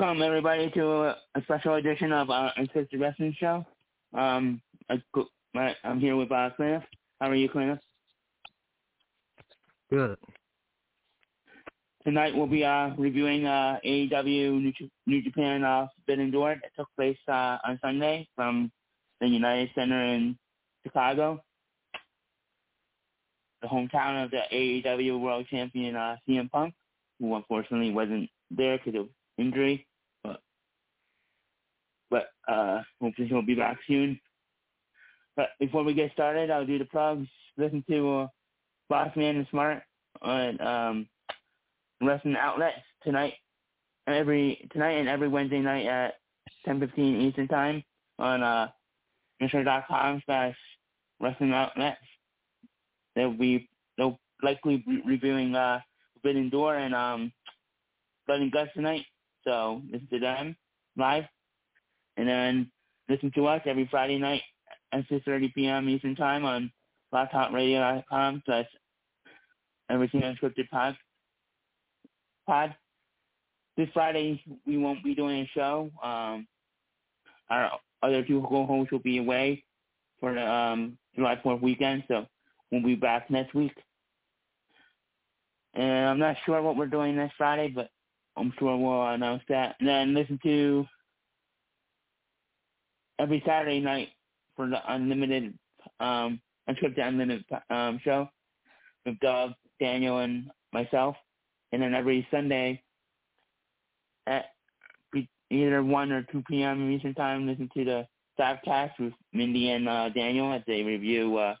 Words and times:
Welcome 0.00 0.22
everybody 0.22 0.70
to 0.76 0.86
a, 0.92 1.16
special 1.42 1.74
edition 1.74 2.12
of 2.12 2.30
our 2.30 2.52
Unscripted 2.56 3.00
Wrestling 3.00 3.34
Show. 3.36 3.66
Um, 4.16 4.62
I, 4.88 5.74
I'm 5.82 5.98
here 5.98 6.14
with 6.14 6.30
uh, 6.30 6.50
Cliff. 6.54 6.84
How 7.20 7.28
are 7.28 7.34
you, 7.34 7.48
Cliff? 7.48 7.80
Good. 9.90 10.16
Tonight 12.04 12.36
we'll 12.36 12.46
be 12.46 12.64
uh, 12.64 12.90
reviewing 12.96 13.46
uh, 13.46 13.80
AEW 13.84 14.62
New, 14.62 14.72
New 15.08 15.20
Japan 15.20 15.64
uh, 15.64 15.88
Forbidden 15.96 16.30
Door 16.30 16.60
that 16.62 16.70
took 16.76 16.86
place 16.94 17.18
uh, 17.26 17.58
on 17.66 17.80
Sunday 17.82 18.28
from 18.36 18.70
the 19.20 19.26
United 19.26 19.70
Center 19.74 20.00
in 20.00 20.38
Chicago, 20.84 21.40
the 23.62 23.68
hometown 23.68 24.24
of 24.24 24.30
the 24.30 24.42
AEW 24.52 25.18
World 25.18 25.46
Champion 25.50 25.96
uh, 25.96 26.14
CM 26.28 26.48
Punk, 26.52 26.72
who 27.18 27.34
unfortunately 27.34 27.90
wasn't 27.90 28.30
there 28.52 28.78
because 28.78 29.00
of 29.00 29.08
injury, 29.38 29.87
but 32.10 32.28
uh, 32.48 32.82
hopefully 33.00 33.28
he'll 33.28 33.42
be 33.42 33.54
back 33.54 33.78
soon. 33.86 34.18
But 35.36 35.50
before 35.60 35.84
we 35.84 35.94
get 35.94 36.12
started, 36.12 36.50
I'll 36.50 36.66
do 36.66 36.78
the 36.78 36.84
plugs. 36.84 37.28
Listen 37.56 37.84
to 37.88 38.18
uh, 38.18 38.26
Boss 38.88 39.14
Man 39.16 39.36
and 39.36 39.46
Smart 39.50 39.82
on 40.22 40.60
um, 40.60 41.08
wrestling 42.02 42.36
outlets 42.36 42.76
tonight, 43.02 43.34
every 44.06 44.68
tonight 44.72 44.98
and 44.98 45.08
every 45.08 45.28
Wednesday 45.28 45.60
night 45.60 45.86
at 45.86 46.14
10:15 46.66 47.22
Eastern 47.22 47.48
Time 47.48 47.84
on 48.18 48.42
uh, 48.42 48.68
com 49.88 50.22
slash 50.26 50.56
wrestling 51.20 51.52
outlets. 51.52 51.98
They'll 53.14 53.32
be 53.32 53.68
they'll 53.96 54.18
likely 54.42 54.78
be 54.78 55.02
reviewing 55.04 55.54
uh, 55.54 55.80
Forbidden 56.14 56.50
Door 56.50 56.76
and 56.76 56.94
um, 56.94 57.32
Blood 58.26 58.40
and 58.40 58.52
Guts 58.52 58.70
tonight. 58.74 59.04
So 59.44 59.82
listen 59.90 60.08
to 60.10 60.18
them 60.18 60.56
live, 60.96 61.24
and 62.18 62.28
then 62.28 62.70
listen 63.08 63.30
to 63.36 63.46
us 63.46 63.62
every 63.64 63.88
Friday 63.90 64.18
night 64.18 64.42
at 64.92 65.08
6:30 65.08 65.54
p.m. 65.54 65.88
Eastern 65.88 66.16
Time 66.16 66.44
on 66.44 66.70
blogtalkradio.com 67.14 68.42
slash 68.44 68.66
everything 69.90 70.20
unscripted 70.20 70.68
pod. 70.70 70.96
Pod. 72.46 72.74
This 73.76 73.88
Friday 73.94 74.42
we 74.66 74.76
won't 74.76 75.04
be 75.04 75.14
doing 75.14 75.42
a 75.42 75.50
show. 75.54 75.90
Um, 76.02 76.46
our 77.48 77.70
other 78.02 78.22
two 78.24 78.44
co-hosts 78.48 78.92
will 78.92 78.98
be 78.98 79.18
away 79.18 79.64
for 80.20 80.34
the 80.34 80.44
um, 80.44 80.98
July 81.14 81.36
4th 81.44 81.62
weekend, 81.62 82.04
so 82.08 82.26
we'll 82.70 82.82
be 82.82 82.96
back 82.96 83.30
next 83.30 83.54
week. 83.54 83.72
And 85.74 86.08
I'm 86.08 86.18
not 86.18 86.36
sure 86.44 86.60
what 86.60 86.76
we're 86.76 86.86
doing 86.86 87.16
next 87.16 87.36
Friday, 87.36 87.68
but 87.68 87.90
I'm 88.36 88.52
sure 88.58 88.76
we'll 88.76 89.06
announce 89.06 89.42
that. 89.48 89.76
And 89.78 89.88
then 89.88 90.14
listen 90.14 90.40
to 90.42 90.86
every 93.18 93.42
Saturday 93.46 93.80
night 93.80 94.08
for 94.56 94.68
the 94.68 94.80
unlimited, 94.92 95.54
um, 96.00 96.40
unscripted 96.68 97.06
unlimited 97.06 97.44
um, 97.70 98.00
show 98.02 98.28
with 99.06 99.18
Doug, 99.20 99.52
Daniel, 99.80 100.18
and 100.18 100.50
myself. 100.72 101.16
And 101.72 101.82
then 101.82 101.94
every 101.94 102.26
Sunday 102.30 102.82
at 104.26 104.46
either 105.50 105.82
1 105.82 106.12
or 106.12 106.22
2 106.30 106.42
p.m. 106.48 106.90
Eastern 106.90 107.14
Time, 107.14 107.46
listen 107.46 107.68
to 107.74 107.84
the 107.84 108.06
Stavcast 108.38 108.92
with 108.98 109.12
Mindy 109.32 109.70
and 109.70 109.88
uh, 109.88 110.08
Daniel 110.10 110.52
as 110.52 110.62
they 110.66 110.82
review 110.82 111.36
uh, 111.38 111.54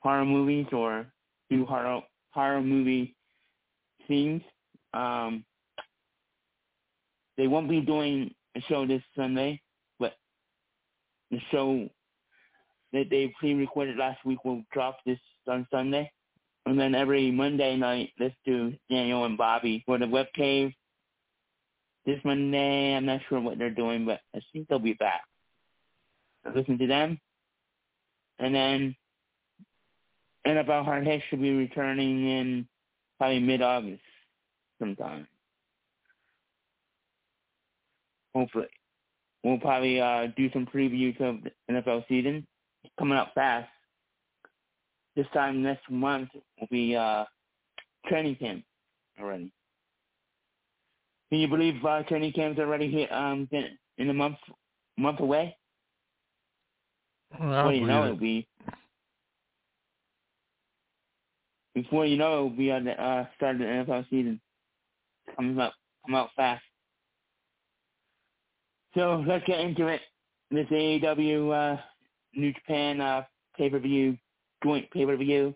horror 0.00 0.24
movies 0.24 0.66
or 0.72 1.06
do 1.50 1.66
horror, 1.66 2.00
horror 2.30 2.62
movie 2.62 3.14
scenes. 4.06 4.42
Um, 4.94 5.44
they 7.36 7.46
won't 7.46 7.68
be 7.68 7.80
doing 7.80 8.34
a 8.56 8.60
show 8.62 8.86
this 8.86 9.02
Sunday, 9.16 9.60
the 11.30 11.40
show 11.50 11.88
that 12.92 13.10
they 13.10 13.32
pre-recorded 13.38 13.96
last 13.96 14.24
week 14.24 14.44
will 14.44 14.62
drop 14.72 14.98
this 15.04 15.18
on 15.46 15.66
Sunday. 15.70 16.10
And 16.66 16.78
then 16.78 16.94
every 16.94 17.30
Monday 17.30 17.76
night, 17.76 18.12
let's 18.18 18.34
do 18.44 18.74
Daniel 18.90 19.24
and 19.24 19.38
Bobby 19.38 19.82
for 19.86 19.98
the 19.98 20.06
Web 20.06 20.26
Cave. 20.34 20.72
This 22.06 22.20
Monday, 22.24 22.94
I'm 22.94 23.06
not 23.06 23.20
sure 23.28 23.40
what 23.40 23.58
they're 23.58 23.70
doing, 23.70 24.06
but 24.06 24.20
I 24.34 24.40
think 24.52 24.68
they'll 24.68 24.78
be 24.78 24.94
back. 24.94 25.22
So 26.44 26.52
listen 26.54 26.78
to 26.78 26.86
them. 26.86 27.18
And 28.38 28.54
then 28.54 28.96
NFL 30.46 30.84
Hard 30.84 31.06
Hit 31.06 31.22
should 31.28 31.42
be 31.42 31.54
returning 31.54 32.26
in 32.28 32.68
probably 33.18 33.40
mid-August 33.40 34.02
sometime. 34.78 35.26
Hopefully. 38.34 38.68
We'll 39.44 39.58
probably 39.58 40.00
uh, 40.00 40.28
do 40.36 40.50
some 40.52 40.66
previews 40.66 41.20
of 41.20 41.38
the 41.42 41.50
NFL 41.72 42.06
season. 42.08 42.46
It's 42.84 42.92
coming 42.98 43.16
up 43.16 43.32
fast. 43.34 43.68
This 45.16 45.26
time 45.32 45.62
next 45.62 45.88
month 45.90 46.30
will 46.60 46.68
be 46.70 46.96
uh, 46.96 47.24
training 48.06 48.36
camp 48.36 48.64
already. 49.20 49.52
Can 51.30 51.40
you 51.40 51.48
believe 51.48 51.84
uh, 51.84 52.02
training 52.04 52.32
camp's 52.32 52.58
already 52.58 52.90
here 52.90 53.08
um, 53.12 53.48
in 53.98 54.10
a 54.10 54.14
month 54.14 54.36
month 54.96 55.20
away? 55.20 55.56
Well, 57.38 57.50
Before 57.50 57.72
you 57.74 57.86
know 57.86 58.02
it, 58.02 58.06
it'll 58.06 58.16
be 58.16 58.48
before 61.74 62.06
you 62.06 62.16
know 62.16 62.38
it, 62.38 62.42
will 62.42 62.50
be 62.50 62.70
on 62.72 62.84
the 62.84 62.92
uh, 62.92 63.26
start 63.36 63.56
of 63.56 63.60
the 63.60 63.64
NFL 63.64 64.08
season. 64.10 64.40
Comes 65.36 65.58
up, 65.58 65.74
come 66.06 66.14
out 66.14 66.30
fast. 66.34 66.62
So 68.94 69.24
let's 69.26 69.44
get 69.46 69.60
into 69.60 69.86
it. 69.88 70.00
This 70.50 70.66
AEW 70.68 71.52
uh, 71.76 71.80
New 72.34 72.52
Japan 72.52 73.00
uh, 73.00 73.22
pay 73.56 73.68
per 73.68 73.78
view, 73.78 74.16
joint 74.64 74.90
pay 74.90 75.04
per 75.04 75.16
view. 75.16 75.54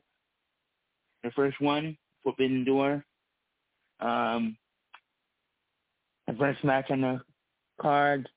The 1.22 1.30
first 1.30 1.60
one, 1.60 1.96
Forbidden 2.22 2.64
Door. 2.64 3.04
Um, 4.00 4.56
the 6.26 6.34
first 6.34 6.62
match 6.64 6.90
on 6.90 7.00
the 7.00 7.20
card 7.80 8.28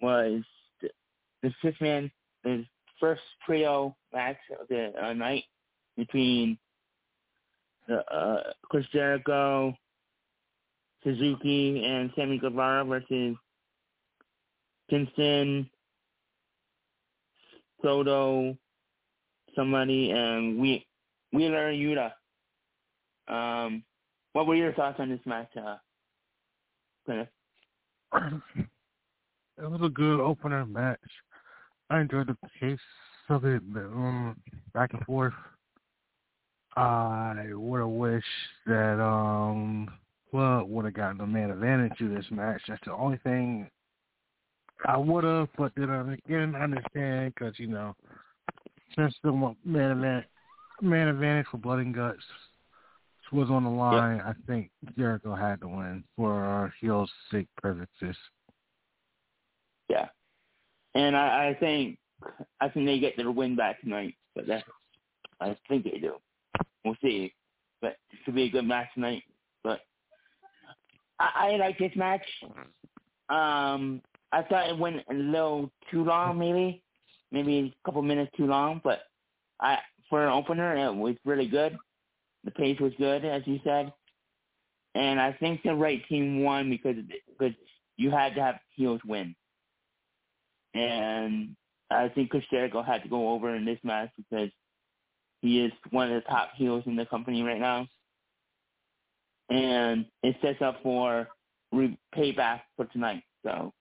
was 0.00 0.42
the, 0.82 0.90
the 1.42 1.54
six 1.62 1.80
man, 1.80 2.10
the 2.42 2.64
first 3.00 3.22
trio 3.46 3.96
match 4.12 4.36
of 4.60 4.68
the 4.68 4.92
uh, 5.02 5.12
night 5.12 5.44
between 5.96 6.58
the, 7.88 7.98
uh, 8.12 8.52
Chris 8.68 8.86
Jericho, 8.92 9.74
Suzuki, 11.02 11.84
and 11.84 12.10
Sammy 12.16 12.38
Guevara 12.38 12.84
versus 12.84 13.36
Kingston, 14.94 15.68
Soto, 17.82 18.56
somebody, 19.56 20.12
and 20.12 20.60
we, 20.60 20.86
Wheeler 21.32 21.72
Yuta. 21.72 22.12
Um, 23.26 23.82
what 24.34 24.46
were 24.46 24.54
your 24.54 24.72
thoughts 24.74 25.00
on 25.00 25.08
this 25.08 25.18
match, 25.26 25.50
uh, 25.56 25.76
Kenneth? 27.06 27.28
It 29.56 29.70
was 29.70 29.80
a 29.84 29.88
good 29.88 30.18
opener 30.18 30.66
match. 30.66 30.98
I 31.88 32.00
enjoyed 32.00 32.26
the 32.26 32.36
pace 32.60 32.76
of 33.28 33.44
it, 33.44 33.62
the, 33.72 33.82
um, 33.82 34.36
back 34.72 34.94
and 34.94 35.04
forth. 35.04 35.32
I 36.76 37.50
would 37.52 37.78
have 37.78 37.88
wished 37.88 38.26
that 38.66 39.00
um 39.00 39.88
would 40.32 40.86
have 40.86 40.94
gotten 40.94 41.18
the 41.18 41.26
man 41.26 41.52
advantage 41.52 41.96
to 41.98 42.12
this 42.12 42.24
match. 42.32 42.62
That's 42.66 42.84
the 42.84 42.94
only 42.94 43.18
thing 43.18 43.70
I 44.86 44.96
would 44.96 45.24
have, 45.24 45.48
but 45.56 45.72
then 45.76 45.90
again, 45.90 46.54
I 46.54 46.62
understand 46.62 47.34
because 47.34 47.58
you 47.58 47.68
know 47.68 47.94
since 48.96 49.14
the 49.22 49.32
man 49.64 49.90
advantage, 49.90 50.28
man 50.80 51.08
advantage 51.08 51.46
for 51.50 51.58
Blood 51.58 51.80
and 51.80 51.94
Guts 51.94 52.22
was 53.34 53.50
on 53.50 53.64
the 53.64 53.70
line, 53.70 54.20
I 54.20 54.32
think 54.46 54.70
Jericho 54.96 55.34
had 55.34 55.60
to 55.60 55.68
win 55.68 56.04
for 56.16 56.72
heel's 56.80 57.10
sake 57.30 57.48
purposes. 57.60 58.16
Yeah. 59.88 60.06
And 60.94 61.16
I, 61.16 61.48
I 61.48 61.56
think 61.58 61.98
I 62.60 62.68
think 62.68 62.86
they 62.86 63.00
get 63.00 63.16
their 63.16 63.30
win 63.30 63.56
back 63.56 63.80
tonight, 63.80 64.14
but 64.34 64.46
that's 64.46 64.64
I 65.40 65.56
think 65.68 65.84
they 65.84 65.98
do. 65.98 66.14
We'll 66.84 66.96
see. 67.02 67.34
But 67.82 67.96
it 68.12 68.18
should 68.24 68.36
be 68.36 68.44
a 68.44 68.50
good 68.50 68.66
match 68.66 68.86
tonight. 68.94 69.24
But 69.64 69.80
I, 71.18 71.50
I 71.52 71.56
like 71.56 71.78
this 71.78 71.92
match. 71.96 72.22
Um 73.28 74.00
I 74.34 74.44
thought 74.44 74.70
it 74.70 74.78
went 74.78 75.02
a 75.10 75.14
little 75.14 75.70
too 75.90 76.04
long 76.04 76.38
maybe. 76.38 76.82
Maybe 77.32 77.74
a 77.82 77.86
couple 77.86 78.02
minutes 78.02 78.32
too 78.36 78.46
long, 78.46 78.80
but 78.84 79.00
I 79.60 79.78
for 80.10 80.24
an 80.26 80.32
opener 80.32 80.76
it 80.76 80.94
was 80.94 81.16
really 81.24 81.48
good. 81.48 81.78
The 82.44 82.52
pace 82.52 82.80
was 82.80 82.92
good, 82.98 83.24
as 83.24 83.42
you 83.46 83.60
said. 83.64 83.92
and 84.96 85.20
I 85.20 85.34
think 85.34 85.62
the 85.64 85.74
right 85.74 86.02
team 86.08 86.44
won 86.44 86.70
because 86.70 86.96
because 87.28 87.54
you 87.98 88.10
had 88.10 88.36
to 88.36 88.42
have 88.42 88.56
heels 88.76 89.02
win, 89.06 89.36
and 90.74 91.56
I 91.90 92.08
think 92.10 92.30
Chris 92.30 92.44
Jericho 92.50 92.82
had 92.82 93.04
to 93.04 93.10
go 93.10 93.30
over 93.30 93.54
in 93.56 93.66
this 93.66 93.80
match 93.84 94.10
because 94.16 94.50
he 95.42 95.60
is 95.60 95.72
one 95.90 96.12
of 96.12 96.22
the 96.22 96.28
top 96.30 96.50
heels 96.56 96.84
in 96.86 96.96
the 96.96 97.06
company 97.06 97.42
right 97.42 97.60
now, 97.60 97.88
and 99.50 100.06
it 100.22 100.36
sets 100.42 100.62
up 100.62 100.82
for 100.82 101.28
re- 101.72 101.98
payback 102.16 102.62
for 102.76 102.86
tonight. 102.86 103.24
So 103.44 103.72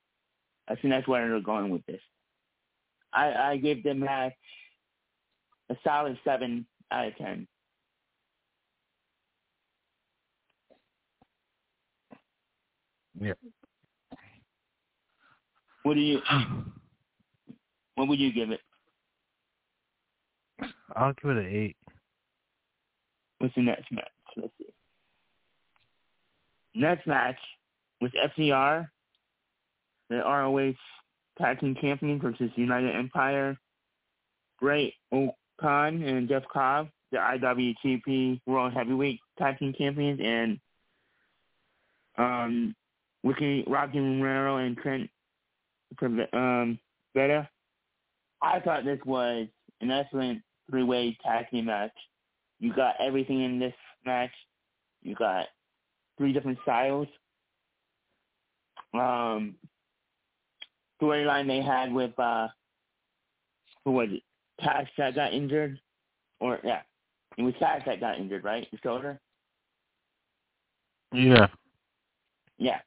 I 0.67 0.75
think 0.75 0.93
that's 0.93 1.07
where 1.07 1.27
they're 1.27 1.39
going 1.41 1.69
with 1.69 1.85
this. 1.85 2.01
I, 3.13 3.33
I 3.33 3.57
gave 3.57 3.83
the 3.83 3.93
match 3.93 4.33
a 5.69 5.75
solid 5.83 6.17
seven 6.23 6.65
out 6.91 7.07
of 7.07 7.17
ten. 7.17 7.47
Yeah. 13.19 13.33
What 15.83 15.95
do 15.95 15.99
you? 15.99 16.19
What 17.95 18.07
would 18.07 18.19
you 18.19 18.33
give 18.33 18.49
it? 18.49 18.59
I'll 20.95 21.13
give 21.13 21.29
it 21.29 21.45
an 21.45 21.45
eight. 21.45 21.77
What's 23.37 23.53
the 23.53 23.61
next 23.61 23.91
match? 23.91 24.09
Let's 24.35 24.51
see. 24.57 24.65
Next 26.73 27.05
match 27.05 27.37
was 28.01 28.09
FTR, 28.35 28.87
the 30.13 30.23
ROH 30.23 30.73
Tag 31.39 31.59
Team 31.59 31.75
Champions 31.79 32.21
versus 32.21 32.51
United 32.55 32.95
Empire. 32.95 33.57
Great 34.57 34.93
O'Con 35.11 36.03
and 36.03 36.29
Jeff 36.29 36.43
Cobb, 36.51 36.89
the 37.11 37.17
IWGP 37.17 38.41
World 38.45 38.73
Heavyweight 38.73 39.19
Tag 39.37 39.59
Team 39.59 39.73
Champions, 39.77 40.19
and 40.23 40.59
um, 42.17 42.75
Ricky 43.23 43.63
Rocky 43.67 43.99
Romero 43.99 44.57
and 44.57 44.77
Trent 44.77 45.09
um, 46.33 46.79
Beretta. 47.15 47.47
I 48.41 48.59
thought 48.59 48.85
this 48.85 48.99
was 49.05 49.47
an 49.81 49.91
excellent 49.91 50.41
three-way 50.69 51.17
tag 51.23 51.49
team 51.49 51.65
match. 51.65 51.91
You 52.59 52.73
got 52.73 52.95
everything 52.99 53.43
in 53.43 53.59
this 53.59 53.73
match. 54.05 54.31
You 55.01 55.15
got 55.15 55.47
three 56.17 56.33
different 56.33 56.59
styles. 56.63 57.07
Um, 58.93 59.55
storyline 61.03 61.47
they 61.47 61.61
had 61.61 61.91
with 61.91 62.17
uh, 62.19 62.47
who 63.85 63.91
was 63.91 64.09
it? 64.11 64.23
Cash 64.61 64.87
that 64.97 65.15
got 65.15 65.33
injured, 65.33 65.79
or 66.39 66.59
yeah, 66.63 66.81
it 67.37 67.43
was 67.43 67.55
Cash 67.59 67.81
that 67.85 67.99
got 67.99 68.19
injured, 68.19 68.43
right? 68.43 68.67
The 68.71 68.77
shoulder. 68.83 69.19
Yeah. 71.11 71.47
Yeah, 72.57 72.79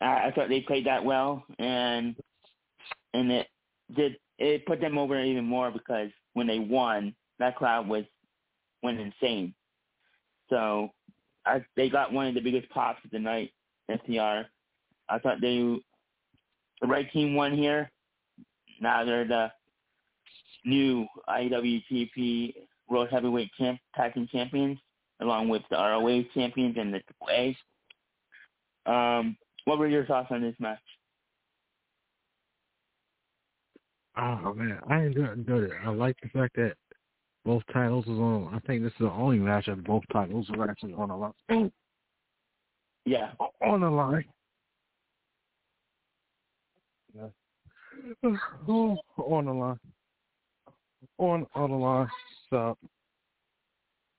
I, 0.00 0.26
I 0.26 0.32
thought 0.34 0.48
they 0.48 0.60
played 0.60 0.86
that 0.86 1.04
well, 1.04 1.44
and 1.58 2.14
and 3.14 3.32
it 3.32 3.46
did 3.96 4.16
it 4.38 4.66
put 4.66 4.80
them 4.80 4.98
over 4.98 5.20
even 5.20 5.44
more 5.44 5.70
because 5.70 6.10
when 6.34 6.46
they 6.46 6.58
won, 6.58 7.14
that 7.38 7.56
crowd 7.56 7.88
was 7.88 8.04
went 8.82 9.00
insane. 9.00 9.54
So 10.50 10.90
I 11.46 11.64
they 11.76 11.88
got 11.88 12.12
one 12.12 12.26
of 12.26 12.34
the 12.34 12.40
biggest 12.40 12.68
pops 12.70 13.04
of 13.04 13.10
the 13.10 13.18
night, 13.18 13.52
FTR. 13.90 14.44
I 15.08 15.18
thought 15.18 15.40
they 15.40 15.78
the 16.80 16.86
right 16.86 17.10
team 17.12 17.34
won 17.34 17.56
here. 17.56 17.90
Now 18.80 19.04
they're 19.04 19.26
the 19.26 19.50
new 20.64 21.06
IWGP 21.28 22.54
World 22.88 23.08
Heavyweight 23.10 23.50
Champ 23.58 23.78
Tag 23.94 24.14
Team 24.14 24.28
Champions, 24.30 24.78
along 25.20 25.48
with 25.48 25.62
the 25.70 25.76
ROH 25.76 26.24
champions 26.34 26.76
and 26.78 26.92
the 26.92 27.00
Triple 27.00 27.28
A. 27.30 27.56
Um, 28.90 29.36
what 29.64 29.78
were 29.78 29.88
your 29.88 30.04
thoughts 30.06 30.28
on 30.30 30.42
this 30.42 30.54
match? 30.58 30.78
Oh 34.18 34.54
man, 34.54 34.78
I 34.88 35.02
enjoyed 35.02 35.64
it. 35.64 35.72
I 35.84 35.90
like 35.90 36.16
the 36.22 36.28
fact 36.28 36.56
that 36.56 36.74
both 37.44 37.62
titles 37.72 38.06
was 38.06 38.18
on. 38.18 38.54
I 38.54 38.58
think 38.66 38.82
this 38.82 38.92
is 38.92 38.98
the 39.00 39.10
only 39.10 39.38
match 39.38 39.66
that 39.66 39.84
both 39.84 40.02
titles 40.12 40.48
were 40.56 40.68
actually 40.68 40.94
on 40.94 41.08
the 41.08 41.16
line. 41.16 41.72
Yeah, 43.04 43.30
On 43.64 43.80
the 43.80 43.90
line. 43.90 44.24
Yeah. 47.14 47.28
On 48.24 49.44
the 49.46 49.52
line. 49.52 49.78
On 51.18 51.46
on 51.54 51.70
the 51.70 51.76
line. 51.76 52.08
So 52.50 52.76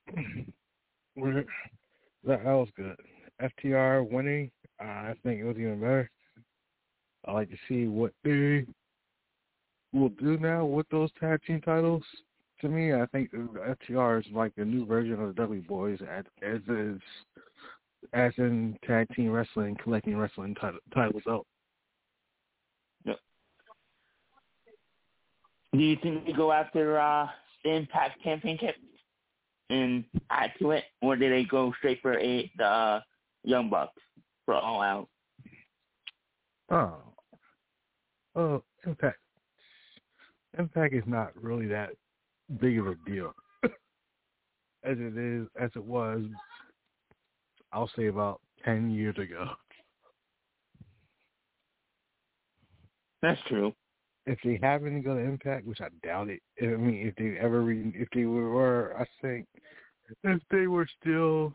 that, 1.16 1.46
was 2.44 2.68
good. 2.76 2.96
FTR 3.40 4.10
winning. 4.10 4.50
Uh, 4.80 4.84
I 4.84 5.14
think 5.22 5.40
it 5.40 5.44
was 5.44 5.56
even 5.56 5.80
better. 5.80 6.10
I 7.26 7.32
like 7.32 7.50
to 7.50 7.56
see 7.68 7.86
what 7.86 8.12
they 8.24 8.64
will 9.92 10.08
do 10.10 10.38
now 10.38 10.64
with 10.64 10.88
those 10.90 11.10
tag 11.20 11.40
team 11.46 11.60
titles. 11.60 12.02
To 12.60 12.68
me, 12.68 12.92
I 12.92 13.06
think 13.06 13.30
FTR 13.32 14.20
is 14.20 14.26
like 14.32 14.54
the 14.56 14.64
new 14.64 14.84
version 14.86 15.20
of 15.20 15.28
the 15.28 15.34
Dudley 15.34 15.60
Boys, 15.60 15.98
as 16.10 16.24
as 16.42 16.60
is 16.68 17.00
as 18.12 18.32
in 18.38 18.76
tag 18.86 19.08
team 19.14 19.30
wrestling, 19.30 19.76
collecting 19.82 20.16
wrestling 20.16 20.54
title, 20.54 20.80
titles 20.94 21.22
out. 21.28 21.46
Do 25.78 25.84
you 25.84 25.96
think 26.02 26.26
they 26.26 26.32
go 26.32 26.50
after 26.50 26.98
uh, 26.98 27.28
the 27.62 27.70
Impact 27.70 28.20
Championship 28.24 28.74
and 29.70 30.04
add 30.28 30.50
to 30.58 30.72
it, 30.72 30.82
or 31.02 31.14
do 31.14 31.30
they 31.30 31.44
go 31.44 31.72
straight 31.78 32.02
for 32.02 32.18
a, 32.18 32.50
the 32.58 32.64
uh, 32.64 33.00
Young 33.44 33.70
Bucks 33.70 34.02
for 34.44 34.54
All 34.54 34.82
Out? 34.82 35.08
Oh, 36.68 36.96
oh, 38.34 38.64
Impact. 38.84 39.18
Impact 40.58 40.94
is 40.94 41.04
not 41.06 41.30
really 41.40 41.68
that 41.68 41.90
big 42.60 42.80
of 42.80 42.88
a 42.88 42.96
deal 43.06 43.32
as 43.62 44.96
it 44.98 45.16
is 45.16 45.46
as 45.60 45.70
it 45.76 45.84
was. 45.84 46.22
I'll 47.72 47.90
say 47.94 48.06
about 48.06 48.40
ten 48.64 48.90
years 48.90 49.16
ago. 49.16 49.46
That's 53.22 53.40
true. 53.46 53.72
If 54.28 54.38
they 54.44 54.58
happen 54.62 54.94
to 54.94 55.00
go 55.00 55.14
to 55.14 55.20
Impact, 55.20 55.66
which 55.66 55.80
I 55.80 55.88
doubt 56.06 56.28
it. 56.28 56.42
I 56.60 56.66
mean, 56.76 57.06
if 57.06 57.14
they 57.16 57.38
ever, 57.40 57.62
re- 57.62 57.92
if 57.94 58.08
they 58.14 58.26
were, 58.26 58.94
I 58.98 59.06
think, 59.22 59.46
if 60.22 60.42
they 60.50 60.66
were 60.66 60.86
still 61.00 61.54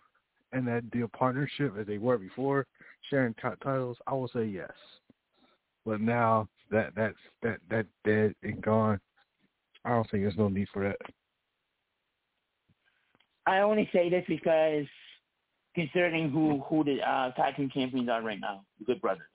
in 0.54 0.66
that 0.66 0.90
deal 0.90 1.08
partnership 1.08 1.76
as 1.80 1.86
they 1.86 2.00
were 2.00 2.18
before, 2.18 2.66
sharing 3.12 3.36
t- 3.36 3.48
titles, 3.64 3.98
I 4.08 4.14
would 4.14 4.32
say 4.32 4.46
yes. 4.46 4.72
But 5.86 6.02
now 6.02 6.48
that 6.72 6.94
that's 6.96 7.18
that 7.44 7.60
that 7.70 7.86
dead 8.06 8.34
and 8.42 8.60
gone, 8.62 9.00
I 9.86 9.90
don't 9.90 10.10
think 10.10 10.24
there's 10.24 10.38
no 10.38 10.50
need 10.50 10.68
for 10.74 10.84
that. 10.84 10.98
I 13.46 13.60
only 13.60 13.88
say 13.94 14.10
this 14.10 14.26
because 14.28 14.88
considering 15.76 16.32
who 16.32 16.64
who 16.68 16.84
the 16.84 17.08
uh, 17.08 17.34
tag 17.34 17.56
team 17.56 17.70
champions 17.72 18.10
are 18.10 18.24
right 18.24 18.40
now, 18.40 18.64
the 18.80 18.86
Good 18.86 19.02
Brothers, 19.02 19.28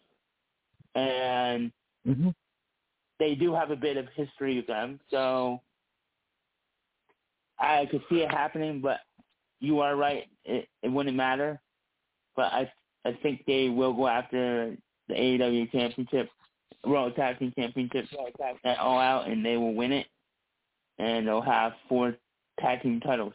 and 0.97 1.71
Mm-hmm. 2.07 2.31
They 3.19 3.35
do 3.35 3.55
have 3.55 3.71
a 3.71 3.77
bit 3.77 3.97
of 3.97 4.07
history 4.15 4.57
with 4.57 4.67
them, 4.67 5.01
so 5.11 5.61
I 7.59 7.87
could 7.91 8.03
see 8.09 8.21
it 8.21 8.31
happening. 8.31 8.81
But 8.81 9.01
you 9.61 9.81
are 9.81 9.97
right; 9.97 10.25
it, 10.45 10.69
it 10.83 10.89
wouldn't 10.89 11.17
matter. 11.17 11.61
But 12.37 12.53
I 12.53 12.73
I 13.05 13.19
think 13.23 13.45
they 13.47 13.69
will 13.69 13.93
go 13.93 14.07
after 14.09 14.77
the 15.09 15.15
AEW 15.15 15.71
Championship, 15.73 16.29
World 16.85 17.17
Tag 17.17 17.39
Team 17.39 17.53
Championship 17.59 18.07
at 18.65 18.79
All 18.79 18.99
Out, 18.99 19.29
and 19.29 19.45
they 19.45 19.57
will 19.57 19.75
win 19.75 19.93
it, 19.93 20.07
and 20.99 21.27
they'll 21.27 21.41
have 21.41 21.73
four 21.89 22.17
tag 22.61 22.83
team 22.83 23.01
titles. 23.01 23.35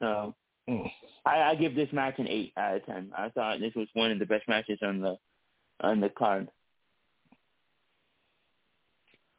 So 0.00 0.34
Mm. 0.68 0.90
I, 1.24 1.42
I 1.42 1.54
give 1.54 1.74
this 1.74 1.92
match 1.92 2.18
an 2.18 2.28
eight 2.28 2.52
out 2.56 2.76
of 2.76 2.86
ten. 2.86 3.12
I 3.16 3.28
thought 3.30 3.60
this 3.60 3.74
was 3.74 3.88
one 3.94 4.10
of 4.10 4.18
the 4.18 4.26
best 4.26 4.48
matches 4.48 4.78
on 4.82 5.00
the 5.00 5.16
on 5.80 6.00
the 6.00 6.08
card. 6.08 6.48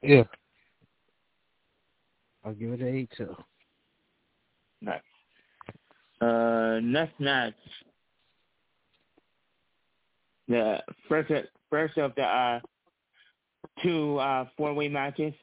Yeah. 0.01 0.23
I'll 2.45 2.53
give 2.53 2.73
it 2.73 2.81
an 2.81 2.95
eight 2.95 3.11
too. 3.17 3.35
Nice. 4.81 5.01
Uh, 6.21 6.79
next 6.81 7.19
match. 7.19 7.53
The 10.47 10.81
first 11.09 11.31
first 11.69 11.97
of 11.97 12.13
the 12.15 12.23
uh, 12.23 12.59
two 13.83 14.17
uh, 14.17 14.45
four 14.55 14.73
way 14.73 14.87
matches 14.87 15.33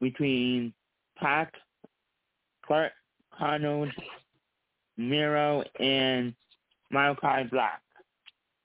between 0.00 0.72
Pac, 1.16 1.52
Clark, 2.64 2.92
Connors, 3.36 3.92
Miro, 4.96 5.64
and 5.80 6.32
Malakai 6.92 7.50
Black. 7.50 7.82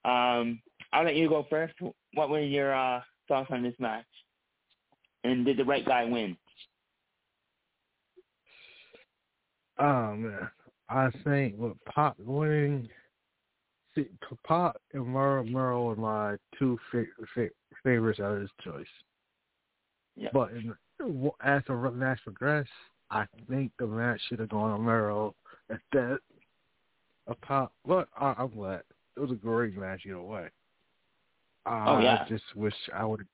Um, 0.04 0.60
I'll 0.92 1.04
let 1.04 1.16
you 1.16 1.28
go 1.28 1.46
first. 1.50 1.74
What 2.14 2.30
were 2.30 2.40
your 2.40 2.72
uh, 2.74 3.00
thoughts 3.28 3.50
on 3.50 3.62
this 3.62 3.74
match? 3.78 4.04
And 5.24 5.44
did 5.44 5.56
the 5.56 5.64
right 5.64 5.84
guy 5.84 6.04
win? 6.04 6.36
Oh 9.78 10.14
man. 10.14 10.50
I 10.88 11.10
think 11.24 11.54
with 11.58 11.72
Pop 11.86 12.16
winning, 12.18 12.88
see, 13.94 14.06
Pop 14.46 14.76
and 14.92 15.06
Merle, 15.06 15.44
Merle 15.44 15.90
are 15.90 15.96
my 15.96 16.36
two 16.58 16.78
fa- 16.92 17.04
fa- 17.34 17.48
favorites 17.82 18.20
out 18.20 18.32
of 18.32 18.40
this 18.40 18.50
choice. 18.62 18.86
Yeah. 20.14 20.28
But 20.32 20.50
in, 20.52 20.74
as 21.42 21.62
the 21.66 21.74
match 21.90 22.20
progressed, 22.22 22.68
I 23.10 23.24
think 23.48 23.72
the 23.78 23.86
match 23.86 24.20
should 24.28 24.40
have 24.40 24.50
gone 24.50 24.70
on 24.70 24.82
Merle 24.82 25.34
instead 25.70 26.18
of 27.26 27.40
Pop. 27.40 27.72
But 27.86 28.08
I, 28.18 28.34
I'm 28.38 28.50
glad 28.50 28.82
it 29.16 29.20
was 29.20 29.30
a 29.30 29.36
great 29.36 29.76
match 29.76 30.02
either 30.06 30.20
way. 30.20 30.48
Oh, 31.66 31.98
yeah. 31.98 32.24
I 32.24 32.28
just 32.28 32.44
wish 32.54 32.74
I 32.94 33.04
would 33.04 33.26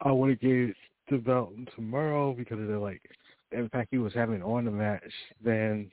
I 0.00 0.12
would 0.12 0.30
have 0.30 0.40
gave 0.40 0.74
the 1.10 1.18
belt 1.18 1.52
to 1.74 1.80
Merle 1.80 2.34
because 2.34 2.60
of 2.60 2.68
the 2.68 2.78
like 2.78 3.02
the 3.50 3.58
impact 3.58 3.88
he 3.90 3.98
was 3.98 4.14
having 4.14 4.42
on 4.42 4.64
the 4.64 4.70
match 4.70 5.02
than 5.42 5.90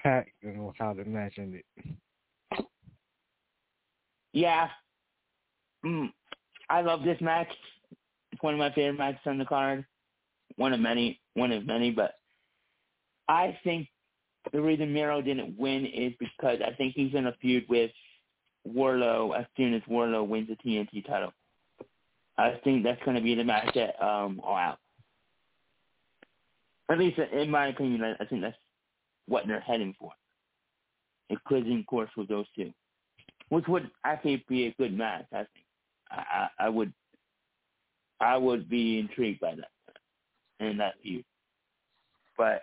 Pac 0.00 0.32
and 0.42 0.72
how 0.78 0.94
the 0.94 1.04
match 1.04 1.34
ended. 1.38 1.62
Yeah. 4.32 4.68
Mm, 5.84 6.12
I 6.68 6.82
love 6.82 7.02
this 7.02 7.20
match. 7.20 7.48
It's 8.32 8.42
one 8.42 8.54
of 8.54 8.58
my 8.58 8.72
favorite 8.72 8.98
matches 8.98 9.20
on 9.26 9.38
the 9.38 9.44
card. 9.44 9.84
One 10.56 10.72
of 10.72 10.80
many, 10.80 11.20
one 11.34 11.52
of 11.52 11.66
many, 11.66 11.90
but 11.90 12.14
I 13.28 13.58
think 13.64 13.88
the 14.52 14.60
reason 14.60 14.92
Miro 14.92 15.20
didn't 15.20 15.58
win 15.58 15.86
is 15.86 16.12
because 16.18 16.58
I 16.64 16.72
think 16.74 16.94
he's 16.94 17.14
in 17.14 17.26
a 17.26 17.34
feud 17.40 17.64
with 17.68 17.90
Wardlow 18.66 19.38
as 19.38 19.46
soon 19.56 19.74
as 19.74 19.82
Wardlow 19.82 20.26
wins 20.26 20.48
the 20.48 20.56
TNT 20.56 21.06
title. 21.06 21.32
I 22.38 22.58
think 22.64 22.84
that's 22.84 23.02
going 23.04 23.16
to 23.16 23.22
be 23.22 23.34
the 23.34 23.44
match 23.44 23.76
at 23.76 24.00
um, 24.02 24.40
All 24.44 24.56
Out. 24.56 24.78
At 26.90 26.98
least 26.98 27.18
in 27.18 27.50
my 27.50 27.68
opinion, 27.68 28.02
I, 28.02 28.22
I 28.22 28.26
think 28.26 28.42
that's 28.42 28.56
what 29.26 29.46
they're 29.46 29.60
heading 29.60 29.94
for. 29.98 30.12
A 31.30 31.36
collision 31.48 31.84
course 31.84 32.10
with 32.16 32.28
those 32.28 32.46
two, 32.54 32.72
which 33.48 33.66
would 33.66 33.90
actually 34.04 34.44
be 34.48 34.66
a 34.66 34.74
good 34.78 34.96
match. 34.96 35.26
I 35.32 35.38
think. 35.38 35.66
I, 36.10 36.16
I, 36.16 36.66
I 36.66 36.68
would. 36.68 36.92
I 38.20 38.36
would 38.36 38.68
be 38.68 38.98
intrigued 38.98 39.40
by 39.40 39.56
that 39.56 40.66
in 40.66 40.78
that 40.78 40.94
feud. 41.02 41.24
But 42.38 42.62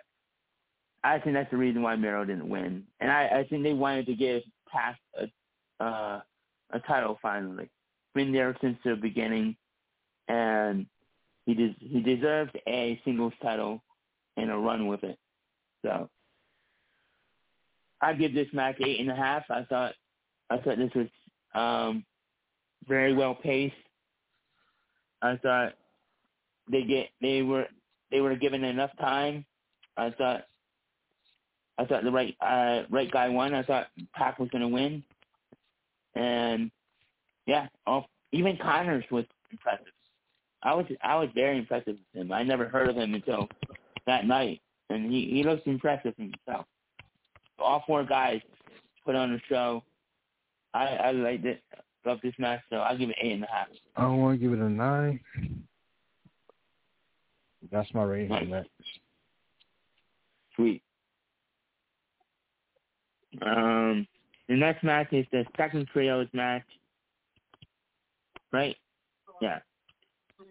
I 1.02 1.18
think 1.18 1.34
that's 1.34 1.50
the 1.50 1.58
reason 1.58 1.82
why 1.82 1.96
Miro 1.96 2.24
didn't 2.24 2.48
win, 2.48 2.84
and 3.00 3.12
I, 3.12 3.26
I 3.26 3.46
think 3.48 3.62
they 3.62 3.74
wanted 3.74 4.06
to 4.06 4.14
give 4.14 4.42
Pac 4.72 4.98
a 5.20 5.26
uh, 5.80 6.20
a 6.70 6.80
title 6.86 7.18
finally. 7.20 7.70
Been 8.14 8.32
there 8.32 8.56
since 8.60 8.78
the 8.84 8.94
beginning, 8.94 9.56
and 10.28 10.86
he 11.46 11.54
des- 11.54 11.76
he 11.80 12.00
deserved 12.00 12.58
a 12.66 13.00
singles 13.04 13.32
title 13.42 13.82
and 14.36 14.50
a 14.50 14.56
run 14.56 14.86
with 14.86 15.02
it. 15.02 15.18
So 15.82 16.08
I 18.00 18.12
give 18.14 18.34
this 18.34 18.48
match 18.52 18.76
eight 18.80 19.00
and 19.00 19.10
a 19.10 19.16
half. 19.16 19.44
I 19.50 19.64
thought 19.64 19.94
I 20.50 20.58
thought 20.58 20.78
this 20.78 20.94
was 20.94 21.08
um, 21.54 22.04
very 22.86 23.14
well 23.14 23.34
paced. 23.34 23.74
I 25.22 25.36
thought 25.36 25.72
they 26.70 26.82
get 26.82 27.08
they 27.20 27.42
were 27.42 27.66
they 28.10 28.20
were 28.20 28.36
given 28.36 28.64
enough 28.64 28.90
time. 29.00 29.44
I 29.96 30.10
thought 30.10 30.44
I 31.78 31.84
thought 31.84 32.04
the 32.04 32.10
right 32.10 32.34
uh, 32.40 32.82
right 32.90 33.10
guy 33.10 33.28
won. 33.28 33.54
I 33.54 33.62
thought 33.62 33.88
Pac 34.14 34.38
was 34.38 34.48
going 34.50 34.62
to 34.62 34.68
win, 34.68 35.02
and 36.14 36.70
yeah, 37.46 37.66
all, 37.86 38.06
even 38.32 38.56
Connors 38.56 39.04
was 39.10 39.24
impressive. 39.50 39.86
I 40.62 40.74
was 40.74 40.86
I 41.02 41.16
was 41.16 41.28
very 41.34 41.58
impressed 41.58 41.86
with 41.86 41.96
him. 42.14 42.32
I 42.32 42.42
never 42.42 42.68
heard 42.68 42.88
of 42.88 42.96
him 42.96 43.14
until 43.14 43.48
that 44.06 44.26
night, 44.26 44.60
and 44.90 45.10
he 45.10 45.28
he 45.30 45.42
looks 45.42 45.62
impressive 45.66 46.14
himself. 46.16 46.66
All 47.58 47.84
four 47.86 48.04
guys 48.04 48.40
put 49.04 49.14
on 49.14 49.34
a 49.34 49.38
show. 49.48 49.82
I 50.72 50.86
I 50.86 51.10
liked 51.12 51.44
it. 51.44 51.62
Love 52.06 52.18
this 52.22 52.34
match, 52.38 52.60
so 52.70 52.76
I'll 52.76 52.98
give 52.98 53.10
it 53.10 53.16
eight 53.20 53.32
and 53.32 53.44
a 53.44 53.46
half. 53.46 53.68
I 53.96 54.02
don't 54.02 54.20
want 54.20 54.38
to 54.38 54.42
give 54.42 54.52
it 54.52 54.62
a 54.62 54.68
nine. 54.68 55.20
That's 57.72 57.92
my 57.94 58.04
rating 58.04 58.28
Nice. 58.28 58.50
that. 58.50 58.66
Sweet. 60.54 60.82
Um, 63.42 64.06
the 64.54 64.60
next 64.60 64.84
match 64.84 65.08
is 65.10 65.26
the 65.32 65.44
second 65.56 65.88
trios 65.92 66.28
match. 66.32 66.62
Right? 68.52 68.76
Yeah. 69.42 69.58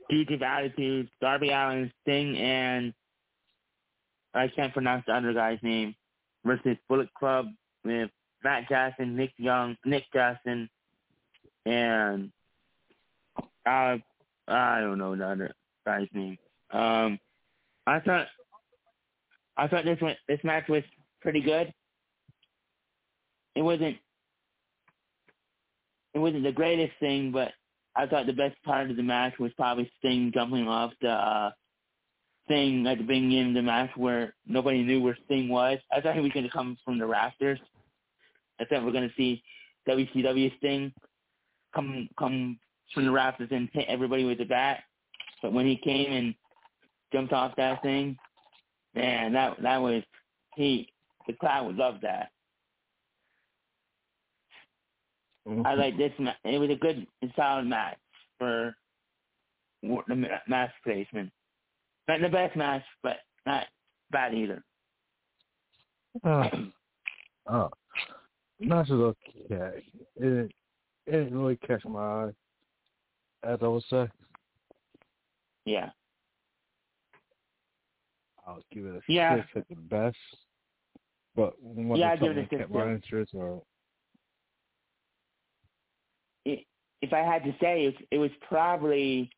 Fugitive 0.10 0.42
Attitude, 0.42 1.10
Darby 1.22 1.52
Allin, 1.52 1.90
Sting, 2.02 2.38
and 2.38 2.94
I 4.34 4.50
can't 4.50 4.74
pronounce 4.74 5.06
the 5.08 5.14
other 5.14 5.32
guy's 5.34 5.60
name 5.64 5.96
versus 6.44 6.76
Bullet 6.90 7.14
Club 7.14 7.48
with 7.86 8.10
Matt 8.44 8.68
Jackson, 8.68 9.16
Nick 9.16 9.32
Young, 9.38 9.78
Nick 9.86 10.04
Jackson, 10.14 10.70
and 11.66 12.30
uh, 13.66 13.96
I 14.50 14.82
don't 14.82 14.98
know 14.98 15.16
the 15.16 15.26
other 15.26 15.56
guy's 15.86 16.10
name. 16.14 16.38
Um, 16.72 17.18
I 17.88 18.02
thought 18.02 18.28
I 19.56 19.68
thought 19.68 19.86
this 19.86 20.00
this 20.28 20.44
match 20.44 20.68
was 20.68 20.84
pretty 21.22 21.40
good. 21.40 21.74
It 23.56 23.62
wasn't 23.62 23.98
it 26.14 26.20
wasn't 26.20 26.44
the 26.44 26.52
greatest 26.52 26.94
thing, 27.00 27.32
but 27.32 27.52
I 27.96 28.06
thought 28.06 28.26
the 28.26 28.34
best 28.34 28.56
part 28.64 28.90
of 28.90 28.98
the 28.98 29.04
match 29.04 29.34
was 29.40 29.52
probably 29.54 29.92
Sting 30.00 30.32
jumping 30.34 30.68
off 30.68 30.92
the 31.02 31.10
uh, 31.10 31.52
thing 32.48 32.86
at 32.88 32.98
the 32.98 33.04
beginning 33.04 33.50
of 33.50 33.54
the 33.56 33.62
match 33.62 33.90
where 33.96 34.34
nobody 34.48 34.84
knew 34.84 35.02
where 35.02 35.18
Sting 35.26 35.50
was. 35.50 35.80
I 35.92 36.02
thought 36.02 36.16
he 36.16 36.22
was 36.22 36.32
going 36.32 36.46
to 36.46 36.52
come 36.52 36.78
from 36.84 37.00
the 37.00 37.06
rafters. 37.06 37.60
I 38.60 38.66
thought 38.66 38.84
we 38.84 38.90
are 38.90 38.94
going 38.94 39.10
to 39.10 39.16
see 39.16 39.42
WCW 39.88 40.56
Sting 40.58 40.94
come 41.74 42.08
come 42.18 42.60
from 42.94 43.06
the 43.06 43.12
rafters 43.12 43.50
and 43.52 43.70
hit 43.74 43.86
everybody 43.88 44.26
with 44.26 44.38
the 44.38 44.46
bat. 44.46 44.82
But 45.42 45.54
when 45.54 45.66
he 45.66 45.78
came 45.78 46.12
and 46.12 46.36
jumped 47.12 47.34
off 47.34 47.56
that 47.58 47.82
thing, 47.82 48.18
man, 48.96 49.34
that 49.34 49.62
that 49.62 49.78
was 49.78 50.04
he. 50.56 50.90
The 51.28 51.34
crowd 51.34 51.68
would 51.68 51.78
love 51.78 51.96
that. 52.02 52.33
I 55.66 55.76
like 55.76 55.98
this. 55.98 56.14
ma- 56.20 56.34
It 56.46 56.60
was 56.60 56.70
a 56.72 56.76
good 56.76 57.08
solid 57.36 57.66
match 57.68 58.00
for 58.40 58.76
the 59.82 60.16
ma- 60.16 60.28
match 60.48 60.72
placement. 60.84 61.32
Not 62.08 62.22
the 62.22 62.30
best 62.30 62.56
match, 62.58 62.84
but 63.04 63.18
not 63.46 63.68
bad 64.12 64.34
either. 64.36 64.64
Uh, 66.24 66.50
uh, 67.48 67.70
not 68.60 68.86
just 68.88 68.94
okay. 68.94 69.84
It 70.16 70.22
didn't, 70.22 70.52
it 71.08 71.12
didn't 71.12 71.38
really 71.38 71.58
catch 71.58 71.86
my 71.86 72.02
eye, 72.02 72.30
as 73.44 73.60
I 73.62 73.68
would 73.68 73.84
say. 73.90 74.08
Yeah. 75.66 75.92
I'll 78.48 78.64
give 78.74 78.86
it 78.86 78.96
a 78.96 79.02
Yeah. 79.08 79.38
six 79.38 79.50
at 79.58 79.70
the 79.70 79.76
best. 79.76 80.18
But 81.36 81.62
what 81.62 82.00
Yeah, 82.00 82.08
yeah, 82.08 82.12
I'd 82.14 82.20
give 82.22 82.32
it 82.32 82.38
a 82.38 82.42
six, 82.50 82.60
kept 82.62 82.72
my 82.72 82.92
interest 82.94 83.34
or 83.36 83.64
It, 86.46 86.66
if 87.02 87.14
I 87.14 87.20
had 87.20 87.44
to 87.44 87.54
say, 87.62 87.86
it, 87.86 87.96
it 88.12 88.18
was 88.18 88.32
probably 88.48 89.30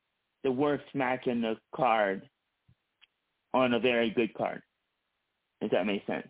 the 0.43 0.51
worst 0.51 0.85
match 0.93 1.27
in 1.27 1.41
the 1.41 1.55
card 1.75 2.21
on 3.53 3.73
a 3.73 3.79
very 3.79 4.09
good 4.11 4.33
card. 4.33 4.61
If 5.61 5.71
that 5.71 5.85
makes 5.85 6.05
sense. 6.05 6.27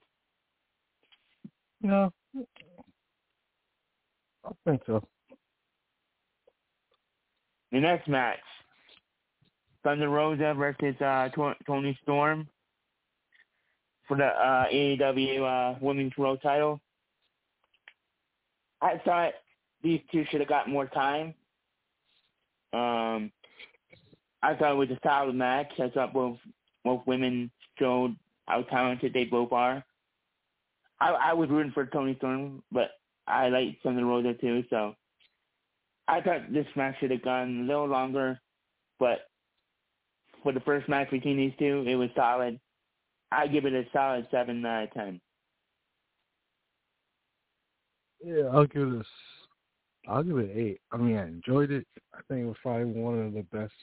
no. 1.82 2.12
I 4.46 4.52
think 4.66 4.82
so. 4.86 5.02
The 7.72 7.80
next 7.80 8.08
match, 8.08 8.40
Thunder 9.84 10.10
Rosa 10.10 10.54
versus 10.54 10.96
uh, 11.02 11.30
Toni 11.66 11.98
Storm 12.04 12.48
for 14.08 14.18
the 14.18 14.26
uh, 14.26 14.66
AEW 14.72 15.42
uh, 15.42 15.78
Women's 15.82 16.16
World 16.18 16.40
Title. 16.42 16.80
I 18.82 19.00
thought 19.04 19.34
these 19.86 20.02
two 20.12 20.26
should 20.30 20.42
have 20.42 20.50
got 20.50 20.68
more 20.68 20.88
time. 20.88 21.36
Um, 22.74 23.32
I 24.42 24.56
thought 24.56 24.72
it 24.72 24.78
was 24.78 24.90
a 24.90 25.00
solid 25.04 25.36
match. 25.36 25.72
I 25.80 25.90
thought 25.90 26.12
both 26.12 26.38
both 26.84 27.06
women 27.06 27.52
showed 27.80 28.16
how 28.48 28.64
talented 28.64 29.14
they 29.14 29.26
both 29.26 29.52
are. 29.52 29.84
I, 31.00 31.12
I 31.12 31.34
was 31.34 31.50
rooting 31.50 31.72
for 31.72 31.86
Toni 31.86 32.16
Storm, 32.18 32.64
but 32.72 32.90
I 33.28 33.50
like 33.50 33.78
Thunder 33.84 34.06
Rosa 34.06 34.34
too, 34.34 34.64
so 34.70 34.96
I 36.08 36.22
thought 36.22 36.52
this 36.52 36.68
match 36.76 36.96
should 37.00 37.12
have 37.12 37.24
gone 37.24 37.62
a 37.62 37.68
little 37.68 37.88
longer, 37.88 38.40
but 39.00 39.20
for 40.44 40.52
the 40.52 40.60
first 40.62 40.88
match 40.90 41.10
between 41.12 41.38
these 41.38 41.54
two, 41.60 41.84
it 41.88 41.96
was 41.96 42.10
solid. 42.16 42.60
I 43.32 43.48
give 43.48 43.66
it 43.66 43.74
a 43.74 43.84
solid 43.92 44.28
seven 44.32 44.66
out 44.66 44.84
of 44.84 44.94
ten. 44.94 45.22
Yeah, 48.24 48.44
I'll 48.52 48.66
give 48.66 48.94
it 48.94 49.00
a, 49.00 49.04
I'll 50.08 50.24
give 50.24 50.38
it 50.38 50.52
an 50.52 50.60
eight. 50.60 50.82
I 50.92 50.98
mean, 50.98 51.18
I 51.18 51.28
enjoyed 51.28 51.72
it. 51.72 51.86
I 52.14 52.20
think 52.28 52.42
it 52.42 52.46
was 52.46 52.58
probably 52.62 52.86
one 52.86 53.20
of 53.20 53.34
the 53.34 53.44
best. 53.52 53.74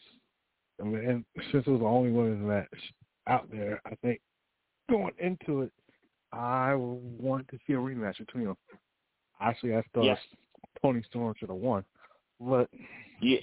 I 0.80 0.84
mean, 0.84 1.08
and 1.08 1.24
since 1.50 1.66
it 1.66 1.70
was 1.70 1.80
the 1.80 1.86
only 1.86 2.10
women's 2.12 2.44
match 2.46 2.92
out 3.26 3.50
there, 3.50 3.80
I 3.86 3.94
think 4.02 4.20
going 4.90 5.12
into 5.18 5.62
it, 5.62 5.72
I 6.32 6.74
want 6.74 7.46
to 7.48 7.58
see 7.66 7.74
a 7.74 7.76
rematch 7.76 8.18
between 8.18 8.44
them. 8.46 8.56
Actually, 9.40 9.76
I 9.76 9.82
thought 9.94 10.04
Yeah. 10.04 10.16
Toni 10.80 11.02
Storm 11.02 11.34
should 11.38 11.48
have 11.50 11.58
won, 11.58 11.84
but 12.40 12.68
Yeah. 13.20 13.40